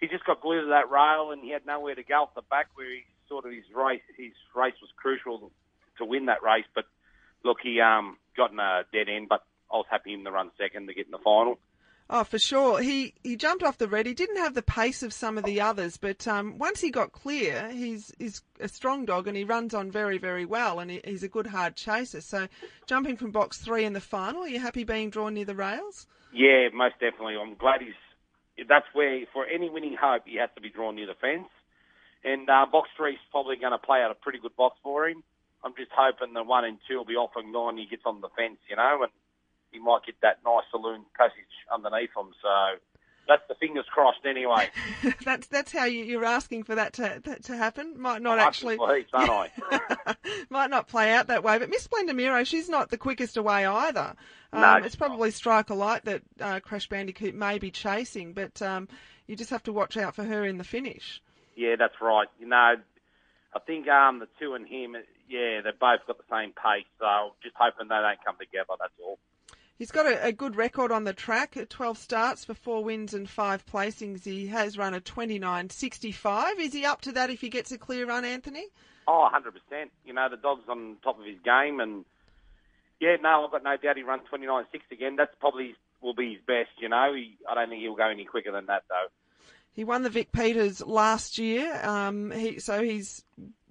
he 0.00 0.08
just 0.08 0.24
got 0.24 0.40
glued 0.40 0.62
to 0.62 0.68
that 0.68 0.90
rail, 0.90 1.30
and 1.32 1.42
he 1.42 1.50
had 1.50 1.66
nowhere 1.66 1.94
to 1.94 2.02
go 2.02 2.22
off 2.22 2.34
the 2.34 2.42
back. 2.42 2.68
Where 2.74 2.88
he 2.88 3.04
sort 3.28 3.44
of 3.44 3.52
his 3.52 3.64
race 3.74 4.02
his 4.16 4.32
race 4.54 4.74
was 4.80 4.90
crucial 4.96 5.50
to 5.98 6.04
win 6.04 6.26
that 6.26 6.42
race. 6.42 6.66
But 6.74 6.84
look, 7.44 7.58
he 7.62 7.80
um 7.80 8.18
got 8.36 8.52
in 8.52 8.58
a 8.58 8.84
dead 8.92 9.08
end, 9.08 9.28
but 9.28 9.42
I 9.72 9.76
was 9.76 9.86
happy 9.90 10.12
him 10.12 10.24
to 10.24 10.30
run 10.30 10.50
second 10.58 10.86
to 10.86 10.94
get 10.94 11.06
in 11.06 11.12
the 11.12 11.18
final. 11.18 11.58
Oh, 12.08 12.22
for 12.22 12.38
sure. 12.38 12.80
He 12.80 13.14
he 13.24 13.34
jumped 13.34 13.64
off 13.64 13.78
the 13.78 13.88
red. 13.88 14.06
He 14.06 14.14
didn't 14.14 14.36
have 14.36 14.54
the 14.54 14.62
pace 14.62 15.02
of 15.02 15.12
some 15.12 15.36
of 15.36 15.44
the 15.44 15.60
others, 15.60 15.96
but 15.96 16.26
um, 16.28 16.56
once 16.56 16.80
he 16.80 16.90
got 16.90 17.10
clear, 17.10 17.68
he's 17.70 18.12
he's 18.18 18.42
a 18.60 18.68
strong 18.68 19.04
dog 19.04 19.26
and 19.26 19.36
he 19.36 19.42
runs 19.42 19.74
on 19.74 19.90
very 19.90 20.16
very 20.16 20.44
well, 20.44 20.78
and 20.78 20.90
he, 20.90 21.00
he's 21.04 21.24
a 21.24 21.28
good 21.28 21.48
hard 21.48 21.74
chaser. 21.74 22.20
So, 22.20 22.46
jumping 22.86 23.16
from 23.16 23.32
box 23.32 23.58
three 23.58 23.84
in 23.84 23.92
the 23.92 24.00
final, 24.00 24.44
are 24.44 24.48
you 24.48 24.60
happy 24.60 24.84
being 24.84 25.10
drawn 25.10 25.34
near 25.34 25.44
the 25.44 25.56
rails? 25.56 26.06
Yeah, 26.32 26.68
most 26.74 26.94
definitely. 27.00 27.36
I'm 27.40 27.54
glad 27.56 27.80
he's. 27.80 27.98
That's 28.68 28.86
where 28.94 29.20
for 29.32 29.44
any 29.46 29.68
winning 29.68 29.96
hope, 30.00 30.22
he 30.24 30.38
has 30.38 30.48
to 30.54 30.62
be 30.62 30.70
drawn 30.70 30.96
near 30.96 31.06
the 31.06 31.14
fence. 31.20 31.48
And 32.24 32.48
uh, 32.48 32.66
box 32.70 32.88
three 32.96 33.12
is 33.14 33.30
probably 33.30 33.56
going 33.56 33.72
to 33.72 33.78
play 33.78 34.00
out 34.00 34.10
a 34.10 34.14
pretty 34.16 34.38
good 34.40 34.56
box 34.56 34.78
for 34.82 35.08
him. 35.08 35.22
I'm 35.62 35.74
just 35.76 35.92
hoping 35.92 36.32
the 36.32 36.42
one 36.42 36.64
and 36.64 36.78
two 36.88 36.96
will 36.96 37.04
be 37.04 37.20
off 37.20 37.36
and 37.36 37.52
gone. 37.52 37.76
He 37.76 37.86
gets 37.86 38.02
on 38.06 38.20
the 38.20 38.32
fence, 38.36 38.58
you 38.70 38.76
know, 38.76 39.02
and 39.02 39.12
he 39.72 39.78
might 39.78 40.06
get 40.06 40.16
that 40.22 40.40
nice 40.44 40.64
saloon 40.70 41.04
passage 41.16 41.52
underneath 41.72 42.14
him. 42.16 42.32
So 42.40 42.80
that's 43.28 43.42
the 43.48 43.54
fingers 43.56 43.84
crossed, 43.92 44.24
anyway. 44.24 44.68
that's 45.24 45.46
that's 45.48 45.72
how 45.72 45.84
you, 45.84 46.04
you're 46.04 46.24
asking 46.24 46.64
for 46.64 46.74
that 46.74 46.92
to 46.94 47.20
that 47.24 47.44
to 47.44 47.56
happen. 47.56 48.00
Might 48.00 48.22
not 48.22 48.38
I 48.38 48.44
actually. 48.44 48.76
believe, 48.76 49.06
don't 49.12 49.28
I? 49.30 49.50
might 50.50 50.70
not 50.70 50.88
play 50.88 51.12
out 51.12 51.26
that 51.28 51.42
way. 51.42 51.58
But 51.58 51.70
Miss 51.70 51.86
Blendomiro, 51.88 52.46
she's 52.46 52.68
not 52.68 52.90
the 52.90 52.98
quickest 52.98 53.36
away 53.36 53.66
either. 53.66 54.14
Um, 54.52 54.60
No, 54.60 54.76
it's 54.76 54.94
probably 54.96 55.14
not. 55.14 55.16
probably 55.16 55.30
Striker 55.32 55.74
Light 55.74 56.04
that 56.04 56.22
uh, 56.40 56.60
Crash 56.60 56.88
Bandicoot 56.88 57.34
may 57.34 57.58
be 57.58 57.70
chasing, 57.70 58.32
but 58.32 58.60
um, 58.62 58.88
you 59.26 59.36
just 59.36 59.50
have 59.50 59.62
to 59.64 59.72
watch 59.72 59.96
out 59.96 60.14
for 60.14 60.24
her 60.24 60.44
in 60.44 60.58
the 60.58 60.64
finish. 60.64 61.20
Yeah, 61.56 61.76
that's 61.78 61.94
right. 62.00 62.28
You 62.38 62.46
know, 62.48 62.74
I 63.54 63.58
think 63.66 63.88
um, 63.88 64.18
the 64.18 64.28
two 64.38 64.54
and 64.54 64.66
him, 64.66 64.94
yeah, 65.28 65.60
they've 65.64 65.78
both 65.78 66.00
got 66.06 66.18
the 66.18 66.24
same 66.30 66.52
pace. 66.52 66.86
So 66.98 67.32
just 67.42 67.56
hoping 67.58 67.88
they 67.88 67.94
don't 67.94 68.18
come 68.24 68.36
together. 68.38 68.74
That's 68.78 68.92
all. 69.04 69.18
He's 69.78 69.90
got 69.90 70.06
a, 70.06 70.24
a 70.24 70.32
good 70.32 70.56
record 70.56 70.90
on 70.90 71.04
the 71.04 71.12
track. 71.12 71.56
12 71.68 71.98
starts 71.98 72.44
for 72.44 72.54
four 72.54 72.82
wins 72.82 73.12
and 73.12 73.28
five 73.28 73.66
placings. 73.66 74.24
He 74.24 74.46
has 74.46 74.78
run 74.78 74.94
a 74.94 75.00
29.65. 75.00 76.58
Is 76.58 76.72
he 76.72 76.84
up 76.86 77.02
to 77.02 77.12
that 77.12 77.28
if 77.28 77.42
he 77.42 77.50
gets 77.50 77.72
a 77.72 77.78
clear 77.78 78.06
run, 78.06 78.24
Anthony? 78.24 78.66
Oh, 79.06 79.28
100%. 79.32 79.90
You 80.04 80.14
know, 80.14 80.28
the 80.30 80.38
dog's 80.38 80.68
on 80.68 80.96
top 81.02 81.18
of 81.20 81.26
his 81.26 81.38
game. 81.44 81.80
And, 81.80 82.06
yeah, 83.00 83.16
no, 83.22 83.44
I've 83.44 83.50
got 83.50 83.64
no 83.64 83.76
doubt 83.76 83.96
he 83.96 84.02
runs 84.02 84.22
29.6 84.32 84.64
again. 84.90 85.16
That's 85.16 85.34
probably 85.40 85.74
will 86.00 86.14
be 86.14 86.32
his 86.32 86.42
best, 86.46 86.70
you 86.78 86.88
know. 86.88 87.12
He, 87.14 87.36
I 87.48 87.54
don't 87.54 87.68
think 87.68 87.82
he'll 87.82 87.96
go 87.96 88.08
any 88.08 88.24
quicker 88.24 88.52
than 88.52 88.66
that, 88.66 88.84
though. 88.88 89.06
He 89.72 89.84
won 89.84 90.02
the 90.02 90.10
Vic 90.10 90.32
Peters 90.32 90.80
last 90.80 91.36
year, 91.36 91.78
um, 91.84 92.30
he, 92.30 92.58
so 92.60 92.82
he's 92.82 93.24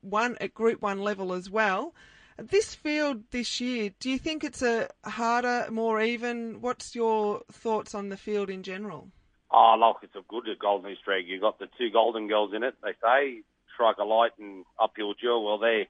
won 0.04 0.38
at 0.40 0.54
Group 0.54 0.84
1 0.84 1.00
level 1.00 1.34
as 1.34 1.50
well. 1.50 1.96
This 2.38 2.76
field 2.76 3.24
this 3.32 3.62
year, 3.62 3.92
do 4.00 4.10
you 4.10 4.20
think 4.20 4.44
it's 4.44 4.62
a 4.62 4.90
harder, 5.06 5.68
more 5.72 6.02
even? 6.02 6.60
What's 6.60 6.94
your 6.94 7.42
thoughts 7.50 7.96
on 7.96 8.10
the 8.10 8.18
field 8.18 8.50
in 8.50 8.62
general? 8.62 9.10
Oh, 9.52 9.78
look, 9.80 10.04
it's 10.04 10.16
a 10.16 10.26
good 10.28 10.44
Golden 10.60 10.92
Easter 10.92 11.14
egg. 11.14 11.28
You've 11.28 11.42
got 11.42 11.60
the 11.60 11.68
two 11.78 11.90
Golden 11.92 12.28
Girls 12.28 12.52
in 12.54 12.64
it, 12.64 12.76
they 12.84 12.92
say, 13.02 13.42
Striker 13.74 14.04
Light 14.04 14.32
and 14.38 14.66
Uphill 14.78 15.14
Jill. 15.14 15.46
Well, 15.46 15.60
they're 15.60 15.88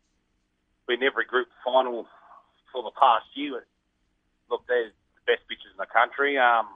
been 0.88 1.02
every 1.02 1.26
group 1.26 1.48
final 1.66 2.06
for 2.72 2.84
the 2.84 2.94
past 2.94 3.26
year. 3.34 3.66
Look, 4.52 4.68
they're 4.68 4.94
the 4.94 5.26
best 5.26 5.42
bitches 5.50 5.74
in 5.74 5.82
the 5.82 5.90
country. 5.90 6.38
Um, 6.38 6.70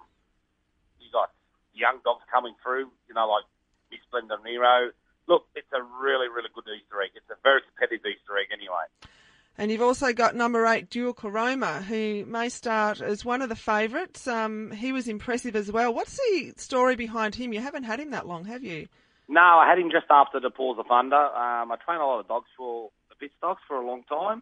you 0.98 1.14
got 1.14 1.30
young 1.78 2.02
dogs 2.04 2.26
coming 2.34 2.58
through, 2.66 2.90
you 3.06 3.14
know, 3.14 3.30
like 3.30 3.46
Miss 3.94 4.02
Blender 4.10 4.42
Nero. 4.42 4.90
Look, 5.28 5.46
it's 5.54 5.70
a 5.78 5.84
really, 6.02 6.26
really 6.26 6.50
good 6.58 6.66
Easter 6.74 7.06
egg. 7.06 7.14
It's 7.14 7.30
a 7.30 7.38
very 7.46 7.62
competitive 7.70 8.02
Easter 8.02 8.34
egg 8.34 8.50
anyway. 8.50 8.90
And 9.60 9.70
you've 9.70 9.82
also 9.82 10.14
got 10.14 10.38
number 10.38 10.66
eight, 10.68 10.90
Dual 10.90 11.14
Caroma, 11.14 11.84
who 11.84 12.24
may 12.26 12.48
start 12.48 13.02
as 13.02 13.26
one 13.26 13.42
of 13.42 13.50
the 13.50 13.58
favourites. 13.58 14.26
Um, 14.26 14.72
he 14.72 14.94
was 14.94 15.10
impressive 15.10 15.54
as 15.54 15.70
well. 15.70 15.94
What's 15.94 16.16
the 16.16 16.54
story 16.56 16.96
behind 16.96 17.36
him? 17.36 17.52
You 17.52 17.60
haven't 17.60 17.84
had 17.84 18.00
him 18.00 18.12
that 18.12 18.26
long, 18.26 18.46
have 18.46 18.64
you? 18.64 18.88
No, 19.28 19.42
I 19.42 19.68
had 19.68 19.78
him 19.78 19.92
just 19.92 20.06
after 20.10 20.40
the 20.40 20.50
Paws 20.50 20.80
of 20.80 20.86
Thunder. 20.88 21.18
Um, 21.18 21.74
I 21.74 21.76
trained 21.86 22.02
a 22.02 22.06
lot 22.06 22.22
of 22.22 22.30
dogs 22.30 22.48
for 22.56 22.90
the 23.10 23.16
pit 23.16 23.32
stocks 23.38 23.62
for 23.68 23.76
a 23.76 23.86
long 23.86 24.04
time. 24.04 24.42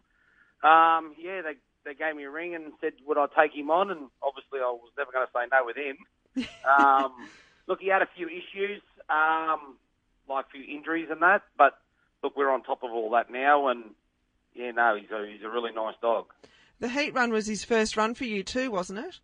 Um, 0.62 1.16
yeah, 1.20 1.42
they 1.42 1.54
they 1.84 1.94
gave 1.94 2.14
me 2.14 2.22
a 2.22 2.30
ring 2.30 2.54
and 2.54 2.72
said 2.80 2.92
would 3.04 3.18
I 3.18 3.26
take 3.36 3.52
him 3.52 3.72
on, 3.72 3.90
and 3.90 4.10
obviously 4.22 4.60
I 4.60 4.70
was 4.70 4.92
never 4.96 5.10
going 5.10 5.26
to 5.26 5.32
say 5.34 5.46
no 5.50 5.64
with 5.66 5.76
him. 5.76 6.46
um, 6.78 7.28
look, 7.66 7.80
he 7.80 7.88
had 7.88 8.02
a 8.02 8.08
few 8.16 8.28
issues, 8.28 8.82
um, 9.10 9.74
like 10.28 10.46
a 10.46 10.50
few 10.50 10.62
injuries 10.62 11.08
and 11.10 11.22
that, 11.22 11.42
but 11.56 11.76
look, 12.22 12.36
we're 12.36 12.52
on 12.52 12.62
top 12.62 12.84
of 12.84 12.92
all 12.92 13.10
that 13.10 13.32
now, 13.32 13.66
and 13.66 13.82
yeah, 14.58 14.72
no, 14.72 14.96
he's 14.96 15.10
a 15.10 15.26
he's 15.30 15.44
a 15.44 15.48
really 15.48 15.72
nice 15.72 15.94
dog. 16.02 16.26
The 16.80 16.88
heat 16.88 17.14
run 17.14 17.32
was 17.32 17.46
his 17.46 17.64
first 17.64 17.96
run 17.96 18.14
for 18.14 18.24
you 18.24 18.42
too, 18.42 18.70
wasn't 18.70 18.98
it? 18.98 19.20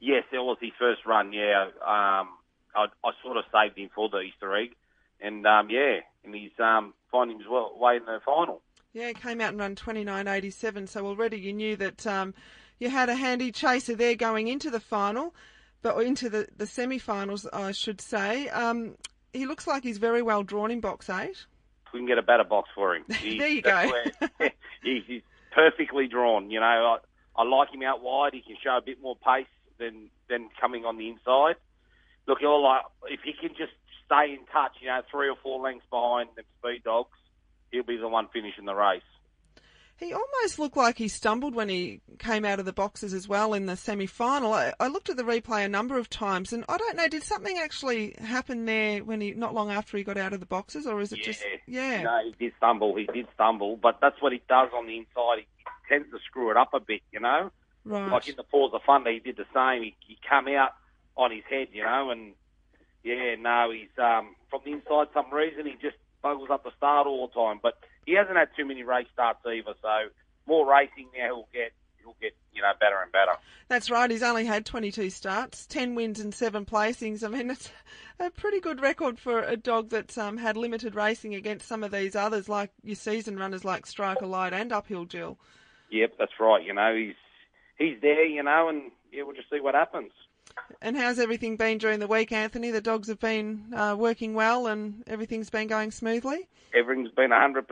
Yes, 0.00 0.24
it 0.32 0.38
was 0.38 0.56
his 0.60 0.72
first 0.78 1.04
run. 1.04 1.32
Yeah, 1.32 1.66
um, 1.82 2.28
I, 2.74 2.86
I 3.04 3.10
sort 3.22 3.36
of 3.36 3.44
saved 3.52 3.78
him 3.78 3.90
for 3.94 4.08
the 4.08 4.20
Easter 4.20 4.56
egg, 4.56 4.74
and 5.20 5.46
um, 5.46 5.68
yeah, 5.68 6.00
and 6.24 6.34
he's 6.34 6.58
um, 6.58 6.94
finding 7.12 7.38
his 7.38 7.46
well, 7.48 7.76
way 7.78 7.96
in 7.96 8.06
the 8.06 8.20
final. 8.24 8.62
Yeah, 8.92 9.08
he 9.08 9.14
came 9.14 9.40
out 9.40 9.50
and 9.50 9.58
run 9.58 9.76
29.87, 9.76 10.88
so 10.88 11.06
already 11.06 11.38
you 11.38 11.52
knew 11.52 11.76
that 11.76 12.04
um, 12.08 12.34
you 12.80 12.90
had 12.90 13.08
a 13.08 13.14
handy 13.14 13.52
chaser 13.52 13.94
there 13.94 14.16
going 14.16 14.48
into 14.48 14.68
the 14.68 14.80
final, 14.80 15.32
but 15.80 15.96
into 15.98 16.28
the, 16.28 16.48
the 16.56 16.66
semi-finals, 16.66 17.46
I 17.52 17.70
should 17.70 18.00
say. 18.00 18.48
Um, 18.48 18.96
he 19.32 19.46
looks 19.46 19.68
like 19.68 19.84
he's 19.84 19.98
very 19.98 20.22
well 20.22 20.42
drawn 20.42 20.72
in 20.72 20.80
box 20.80 21.08
eight. 21.08 21.46
We 21.92 22.00
can 22.00 22.06
get 22.06 22.18
a 22.18 22.22
better 22.22 22.44
box 22.44 22.68
for 22.74 22.94
him. 22.94 23.04
He's, 23.20 23.38
there 23.38 23.48
you 23.48 23.62
go. 23.62 23.90
where, 23.90 24.52
he's, 24.82 25.02
he's, 25.06 25.22
perfectly 25.52 26.06
drawn. 26.06 26.48
You 26.48 26.60
know, 26.60 26.64
I, 26.64 26.98
I 27.36 27.42
like 27.42 27.74
him 27.74 27.82
out 27.82 28.02
wide. 28.02 28.34
He 28.34 28.40
can 28.40 28.56
show 28.62 28.76
a 28.76 28.80
bit 28.80 29.02
more 29.02 29.16
pace 29.16 29.50
than 29.78 30.08
than 30.28 30.48
coming 30.60 30.84
on 30.84 30.96
the 30.96 31.08
inside. 31.08 31.56
Look, 32.28 32.38
he'll 32.38 32.62
like 32.62 32.82
if 33.06 33.20
he 33.24 33.32
can 33.32 33.50
just 33.50 33.72
stay 34.06 34.32
in 34.32 34.46
touch. 34.52 34.76
You 34.80 34.86
know, 34.88 35.00
three 35.10 35.28
or 35.28 35.34
four 35.42 35.60
lengths 35.60 35.86
behind 35.90 36.28
the 36.36 36.44
speed 36.60 36.84
dogs 36.84 37.18
he'll 37.70 37.84
be 37.84 37.96
the 37.96 38.08
one 38.08 38.28
finishing 38.32 38.64
the 38.64 38.74
race. 38.74 39.02
He 40.00 40.14
almost 40.14 40.58
looked 40.58 40.76
like 40.76 40.96
he 40.96 41.08
stumbled 41.08 41.54
when 41.54 41.68
he 41.68 42.00
came 42.18 42.44
out 42.44 42.58
of 42.58 42.64
the 42.64 42.72
boxes 42.72 43.12
as 43.12 43.28
well 43.28 43.52
in 43.54 43.66
the 43.66 43.76
semi 43.76 44.06
final. 44.06 44.52
I, 44.52 44.72
I, 44.80 44.88
looked 44.88 45.10
at 45.10 45.16
the 45.16 45.22
replay 45.22 45.64
a 45.64 45.68
number 45.68 45.98
of 45.98 46.08
times 46.08 46.52
and 46.52 46.64
I 46.68 46.78
don't 46.78 46.96
know, 46.96 47.06
did 47.06 47.22
something 47.22 47.58
actually 47.58 48.14
happen 48.18 48.64
there 48.64 49.04
when 49.04 49.20
he, 49.20 49.32
not 49.32 49.54
long 49.54 49.70
after 49.70 49.98
he 49.98 50.02
got 50.02 50.16
out 50.16 50.32
of 50.32 50.40
the 50.40 50.46
boxes 50.46 50.86
or 50.86 51.00
is 51.00 51.12
it 51.12 51.18
yeah. 51.18 51.24
just, 51.24 51.44
yeah? 51.66 52.02
No, 52.02 52.20
he 52.24 52.46
did 52.46 52.54
stumble, 52.56 52.96
he 52.96 53.04
did 53.06 53.26
stumble, 53.34 53.76
but 53.76 53.98
that's 54.00 54.20
what 54.20 54.32
he 54.32 54.40
does 54.48 54.70
on 54.74 54.86
the 54.86 54.96
inside. 54.96 55.38
He, 55.38 55.46
tends 55.90 56.08
to 56.10 56.18
screw 56.24 56.50
it 56.50 56.56
up 56.56 56.72
a 56.72 56.80
bit, 56.80 57.02
you 57.12 57.20
know? 57.20 57.50
Right. 57.84 58.10
Like 58.10 58.28
in 58.28 58.36
the 58.36 58.44
Paws 58.44 58.72
of 58.72 58.82
Thunder, 58.86 59.10
he 59.10 59.18
did 59.18 59.36
the 59.36 59.46
same. 59.52 59.82
He, 59.82 59.96
he 60.06 60.18
come 60.26 60.46
out 60.48 60.70
on 61.16 61.32
his 61.32 61.42
head, 61.50 61.68
you 61.72 61.82
know, 61.82 62.10
and 62.10 62.32
yeah, 63.02 63.34
no, 63.38 63.70
he's, 63.72 63.90
um, 63.98 64.36
from 64.48 64.60
the 64.64 64.72
inside, 64.72 65.08
some 65.12 65.32
reason, 65.32 65.66
he 65.66 65.72
just 65.82 65.96
buggles 66.22 66.50
up 66.50 66.64
the 66.64 66.70
start 66.76 67.06
all 67.06 67.26
the 67.26 67.34
time. 67.34 67.58
But 67.62 67.78
he 68.06 68.14
hasn't 68.14 68.36
had 68.36 68.48
too 68.56 68.64
many 68.64 68.82
race 68.82 69.06
starts 69.12 69.40
either, 69.46 69.74
so 69.80 70.08
more 70.46 70.68
racing 70.68 71.08
now 71.16 71.26
he'll 71.26 71.48
get 71.52 71.72
he'll 72.02 72.16
get 72.20 72.34
you 72.52 72.62
know 72.62 72.72
better 72.80 73.00
and 73.02 73.12
better. 73.12 73.32
That's 73.68 73.90
right. 73.90 74.10
He's 74.10 74.22
only 74.22 74.44
had 74.44 74.66
22 74.66 75.10
starts, 75.10 75.66
10 75.66 75.94
wins 75.94 76.18
and 76.18 76.34
seven 76.34 76.64
placings. 76.64 77.22
I 77.22 77.28
mean, 77.28 77.50
it's 77.50 77.70
a 78.18 78.30
pretty 78.30 78.60
good 78.60 78.80
record 78.80 79.18
for 79.18 79.40
a 79.40 79.56
dog 79.56 79.90
that's 79.90 80.18
um, 80.18 80.38
had 80.38 80.56
limited 80.56 80.94
racing 80.94 81.34
against 81.34 81.68
some 81.68 81.84
of 81.84 81.92
these 81.92 82.16
others, 82.16 82.48
like 82.48 82.70
your 82.82 82.96
season 82.96 83.38
runners 83.38 83.64
like 83.64 83.86
Striker 83.86 84.26
Light 84.26 84.52
and 84.52 84.72
Uphill 84.72 85.04
Jill. 85.04 85.38
Yep, 85.90 86.14
that's 86.18 86.32
right. 86.40 86.64
You 86.64 86.74
know, 86.74 86.94
he's 86.94 87.14
he's 87.78 88.00
there. 88.00 88.24
You 88.24 88.42
know, 88.42 88.68
and 88.68 88.90
yeah, 89.12 89.22
we'll 89.22 89.36
just 89.36 89.50
see 89.50 89.60
what 89.60 89.74
happens. 89.74 90.12
And 90.82 90.96
how's 90.96 91.18
everything 91.18 91.56
been 91.56 91.78
during 91.78 92.00
the 92.00 92.06
week, 92.06 92.32
Anthony? 92.32 92.70
The 92.70 92.80
dogs 92.80 93.08
have 93.08 93.20
been 93.20 93.74
uh, 93.74 93.96
working 93.98 94.34
well 94.34 94.66
and 94.66 95.02
everything's 95.06 95.50
been 95.50 95.66
going 95.66 95.90
smoothly? 95.90 96.48
Everything's 96.74 97.10
been 97.12 97.30
100%. 97.30 97.64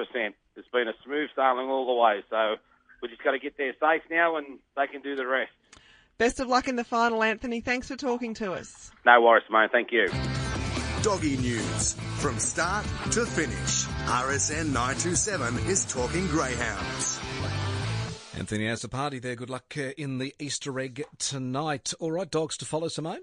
It's 0.56 0.68
been 0.68 0.88
a 0.88 0.92
smooth 1.04 1.30
sailing 1.34 1.68
all 1.68 1.86
the 1.86 1.94
way. 1.94 2.22
So 2.28 2.56
we 3.00 3.08
just 3.08 3.22
got 3.22 3.32
to 3.32 3.38
get 3.38 3.56
there 3.56 3.72
safe 3.80 4.02
now 4.10 4.36
and 4.36 4.58
they 4.76 4.86
can 4.86 5.00
do 5.00 5.16
the 5.16 5.26
rest. 5.26 5.52
Best 6.18 6.40
of 6.40 6.48
luck 6.48 6.66
in 6.66 6.76
the 6.76 6.84
final, 6.84 7.22
Anthony. 7.22 7.60
Thanks 7.60 7.88
for 7.88 7.96
talking 7.96 8.34
to 8.34 8.52
us. 8.52 8.90
No 9.06 9.20
worries, 9.22 9.44
mate. 9.50 9.70
Thank 9.70 9.92
you. 9.92 10.08
Doggy 11.02 11.36
news 11.36 11.94
from 12.18 12.38
start 12.38 12.84
to 13.12 13.24
finish. 13.24 13.86
RSN 14.06 14.66
927 14.72 15.58
is 15.68 15.84
talking 15.84 16.26
greyhounds. 16.26 17.17
Anthony 18.38 18.66
Azzopardi 18.66 19.20
there. 19.20 19.34
Good 19.34 19.50
luck 19.50 19.74
uh, 19.76 19.90
in 19.98 20.18
the 20.18 20.32
Easter 20.38 20.78
egg 20.78 21.02
tonight. 21.18 21.92
All 21.98 22.12
right, 22.12 22.30
dogs 22.30 22.56
to 22.58 22.64
follow, 22.64 22.86
Simone. 22.86 23.22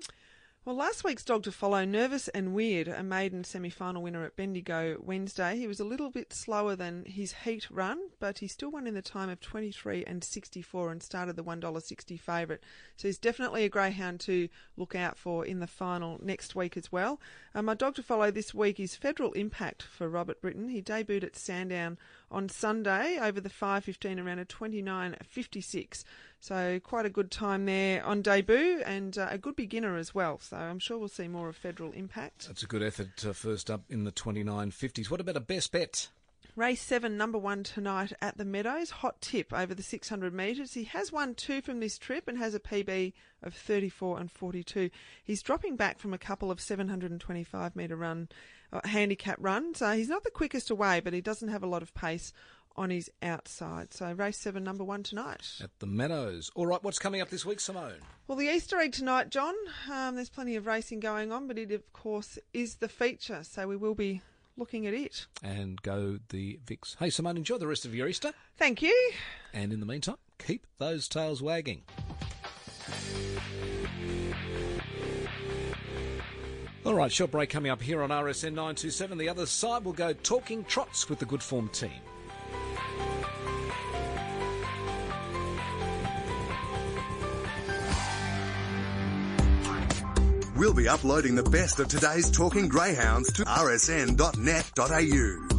Well, 0.65 0.75
last 0.75 1.03
week's 1.03 1.23
dog 1.23 1.43
to 1.43 1.51
follow, 1.51 1.85
Nervous 1.85 2.27
and 2.29 2.55
Weird, 2.55 2.87
a 2.87 3.03
maiden 3.03 3.43
semi 3.43 3.69
final 3.69 4.01
winner 4.01 4.25
at 4.25 4.35
Bendigo 4.35 4.97
Wednesday. 4.99 5.57
He 5.57 5.67
was 5.67 5.79
a 5.79 5.85
little 5.85 6.09
bit 6.09 6.33
slower 6.33 6.75
than 6.75 7.05
his 7.05 7.33
heat 7.43 7.69
run, 7.69 7.99
but 8.19 8.39
he 8.39 8.47
still 8.47 8.71
won 8.71 8.87
in 8.87 8.95
the 8.95 9.03
time 9.03 9.29
of 9.29 9.39
23 9.39 10.03
and 10.05 10.23
64 10.23 10.91
and 10.91 11.03
started 11.03 11.35
the 11.35 11.43
$1.60 11.43 12.19
favourite. 12.19 12.61
So 12.97 13.07
he's 13.07 13.19
definitely 13.19 13.63
a 13.63 13.69
greyhound 13.69 14.21
to 14.21 14.49
look 14.75 14.95
out 14.95 15.19
for 15.19 15.45
in 15.45 15.59
the 15.59 15.67
final 15.67 16.19
next 16.23 16.55
week 16.55 16.75
as 16.75 16.91
well. 16.91 17.21
Uh, 17.53 17.61
my 17.61 17.75
dog 17.75 17.93
to 17.95 18.03
follow 18.03 18.31
this 18.31 18.51
week 18.51 18.79
is 18.79 18.95
Federal 18.95 19.33
Impact 19.33 19.83
for 19.83 20.09
Robert 20.09 20.41
Britton. 20.41 20.69
He 20.69 20.81
debuted 20.81 21.23
at 21.23 21.35
Sandown 21.35 21.99
on 22.31 22.49
Sunday 22.49 23.17
over 23.21 23.39
the 23.39 23.49
5.15 23.49 24.23
around 24.23 24.39
a 24.39 24.45
29.56. 24.45 26.03
So 26.39 26.79
quite 26.83 27.05
a 27.05 27.09
good 27.09 27.31
time 27.31 27.65
there 27.65 28.05
on 28.05 28.21
debut 28.21 28.81
and 28.85 29.17
uh, 29.17 29.27
a 29.31 29.37
good 29.37 29.55
beginner 29.55 29.97
as 29.97 30.13
well. 30.13 30.39
So 30.39 30.57
I'm 30.57 30.79
sure 30.79 30.97
we'll 30.97 31.07
see 31.07 31.27
more 31.27 31.49
of 31.49 31.55
Federal 31.55 31.91
Impact. 31.91 32.47
That's 32.47 32.63
a 32.63 32.67
good 32.67 32.83
effort 32.83 33.25
uh, 33.25 33.33
first 33.33 33.71
up 33.71 33.81
in 33.89 34.03
the 34.03 34.11
29.50s. 34.11 35.09
What 35.09 35.21
about 35.21 35.37
a 35.37 35.41
best 35.41 35.71
bet? 35.71 36.09
Race 36.55 36.81
7, 36.81 37.17
number 37.17 37.37
1 37.37 37.63
tonight 37.63 38.13
at 38.21 38.37
the 38.37 38.45
Meadows. 38.45 38.89
Hot 38.89 39.19
tip 39.19 39.51
over 39.51 39.75
the 39.75 39.83
600 39.83 40.33
metres. 40.33 40.73
He 40.73 40.85
has 40.85 41.11
won 41.11 41.35
two 41.35 41.61
from 41.61 41.81
this 41.81 41.97
trip 41.97 42.29
and 42.29 42.37
has 42.37 42.55
a 42.55 42.61
PB 42.61 43.11
of 43.43 43.53
34 43.53 44.19
and 44.19 44.31
42. 44.31 44.89
He's 45.21 45.41
dropping 45.41 45.75
back 45.75 45.99
from 45.99 46.13
a 46.13 46.17
couple 46.17 46.49
of 46.49 46.61
725 46.61 47.75
metre 47.75 47.97
run 47.97 48.29
handicap 48.83 49.37
runs. 49.39 49.81
Uh, 49.81 49.91
he's 49.91 50.09
not 50.09 50.23
the 50.23 50.31
quickest 50.31 50.69
away, 50.69 50.99
but 50.99 51.13
he 51.13 51.21
doesn't 51.21 51.49
have 51.49 51.63
a 51.63 51.67
lot 51.67 51.81
of 51.81 51.93
pace 51.93 52.33
on 52.77 52.89
his 52.89 53.09
outside. 53.21 53.93
So 53.93 54.11
race 54.11 54.37
seven, 54.37 54.63
number 54.63 54.83
one 54.83 55.03
tonight. 55.03 55.47
At 55.63 55.71
the 55.79 55.85
Meadows. 55.85 56.51
All 56.55 56.65
right, 56.65 56.83
what's 56.83 56.99
coming 56.99 57.21
up 57.21 57.29
this 57.29 57.45
week, 57.45 57.59
Simone? 57.59 57.99
Well, 58.27 58.37
the 58.37 58.53
Easter 58.53 58.77
egg 58.79 58.91
tonight, 58.91 59.29
John. 59.29 59.55
Um, 59.91 60.15
there's 60.15 60.29
plenty 60.29 60.55
of 60.55 60.67
racing 60.67 60.99
going 60.99 61.31
on, 61.31 61.47
but 61.47 61.57
it, 61.57 61.71
of 61.71 61.93
course, 61.93 62.37
is 62.53 62.75
the 62.75 62.89
feature. 62.89 63.43
So 63.43 63.67
we 63.67 63.77
will 63.77 63.95
be 63.95 64.21
looking 64.57 64.87
at 64.87 64.93
it. 64.93 65.25
And 65.43 65.81
go 65.81 66.19
the 66.29 66.59
VIX. 66.65 66.95
Hey, 66.99 67.09
Simone, 67.09 67.37
enjoy 67.37 67.57
the 67.57 67.67
rest 67.67 67.85
of 67.85 67.95
your 67.95 68.07
Easter. 68.07 68.33
Thank 68.57 68.81
you. 68.81 69.11
And 69.53 69.71
in 69.71 69.79
the 69.79 69.85
meantime, 69.85 70.17
keep 70.37 70.67
those 70.77 71.07
tails 71.07 71.41
wagging. 71.41 71.83
All 76.85 76.93
right, 76.93 77.11
short 77.11 77.31
break 77.31 77.49
coming 77.49 77.71
up 77.71 77.81
here 77.81 78.03
on 78.03 78.11
RSN 78.11 78.51
927. 78.51 79.17
The 79.17 79.27
other 79.27 79.47
side 79.47 79.83
will 79.83 79.93
go 79.93 80.13
talking 80.13 80.63
trots 80.65 81.09
with 81.09 81.17
the 81.17 81.25
good 81.25 81.41
form 81.41 81.67
team. 81.69 81.89
We'll 90.55 90.75
be 90.75 90.87
uploading 90.87 91.35
the 91.35 91.43
best 91.43 91.79
of 91.79 91.87
today's 91.87 92.29
Talking 92.29 92.67
Greyhounds 92.67 93.33
to 93.33 93.43
rsn.net.au. 93.45 95.54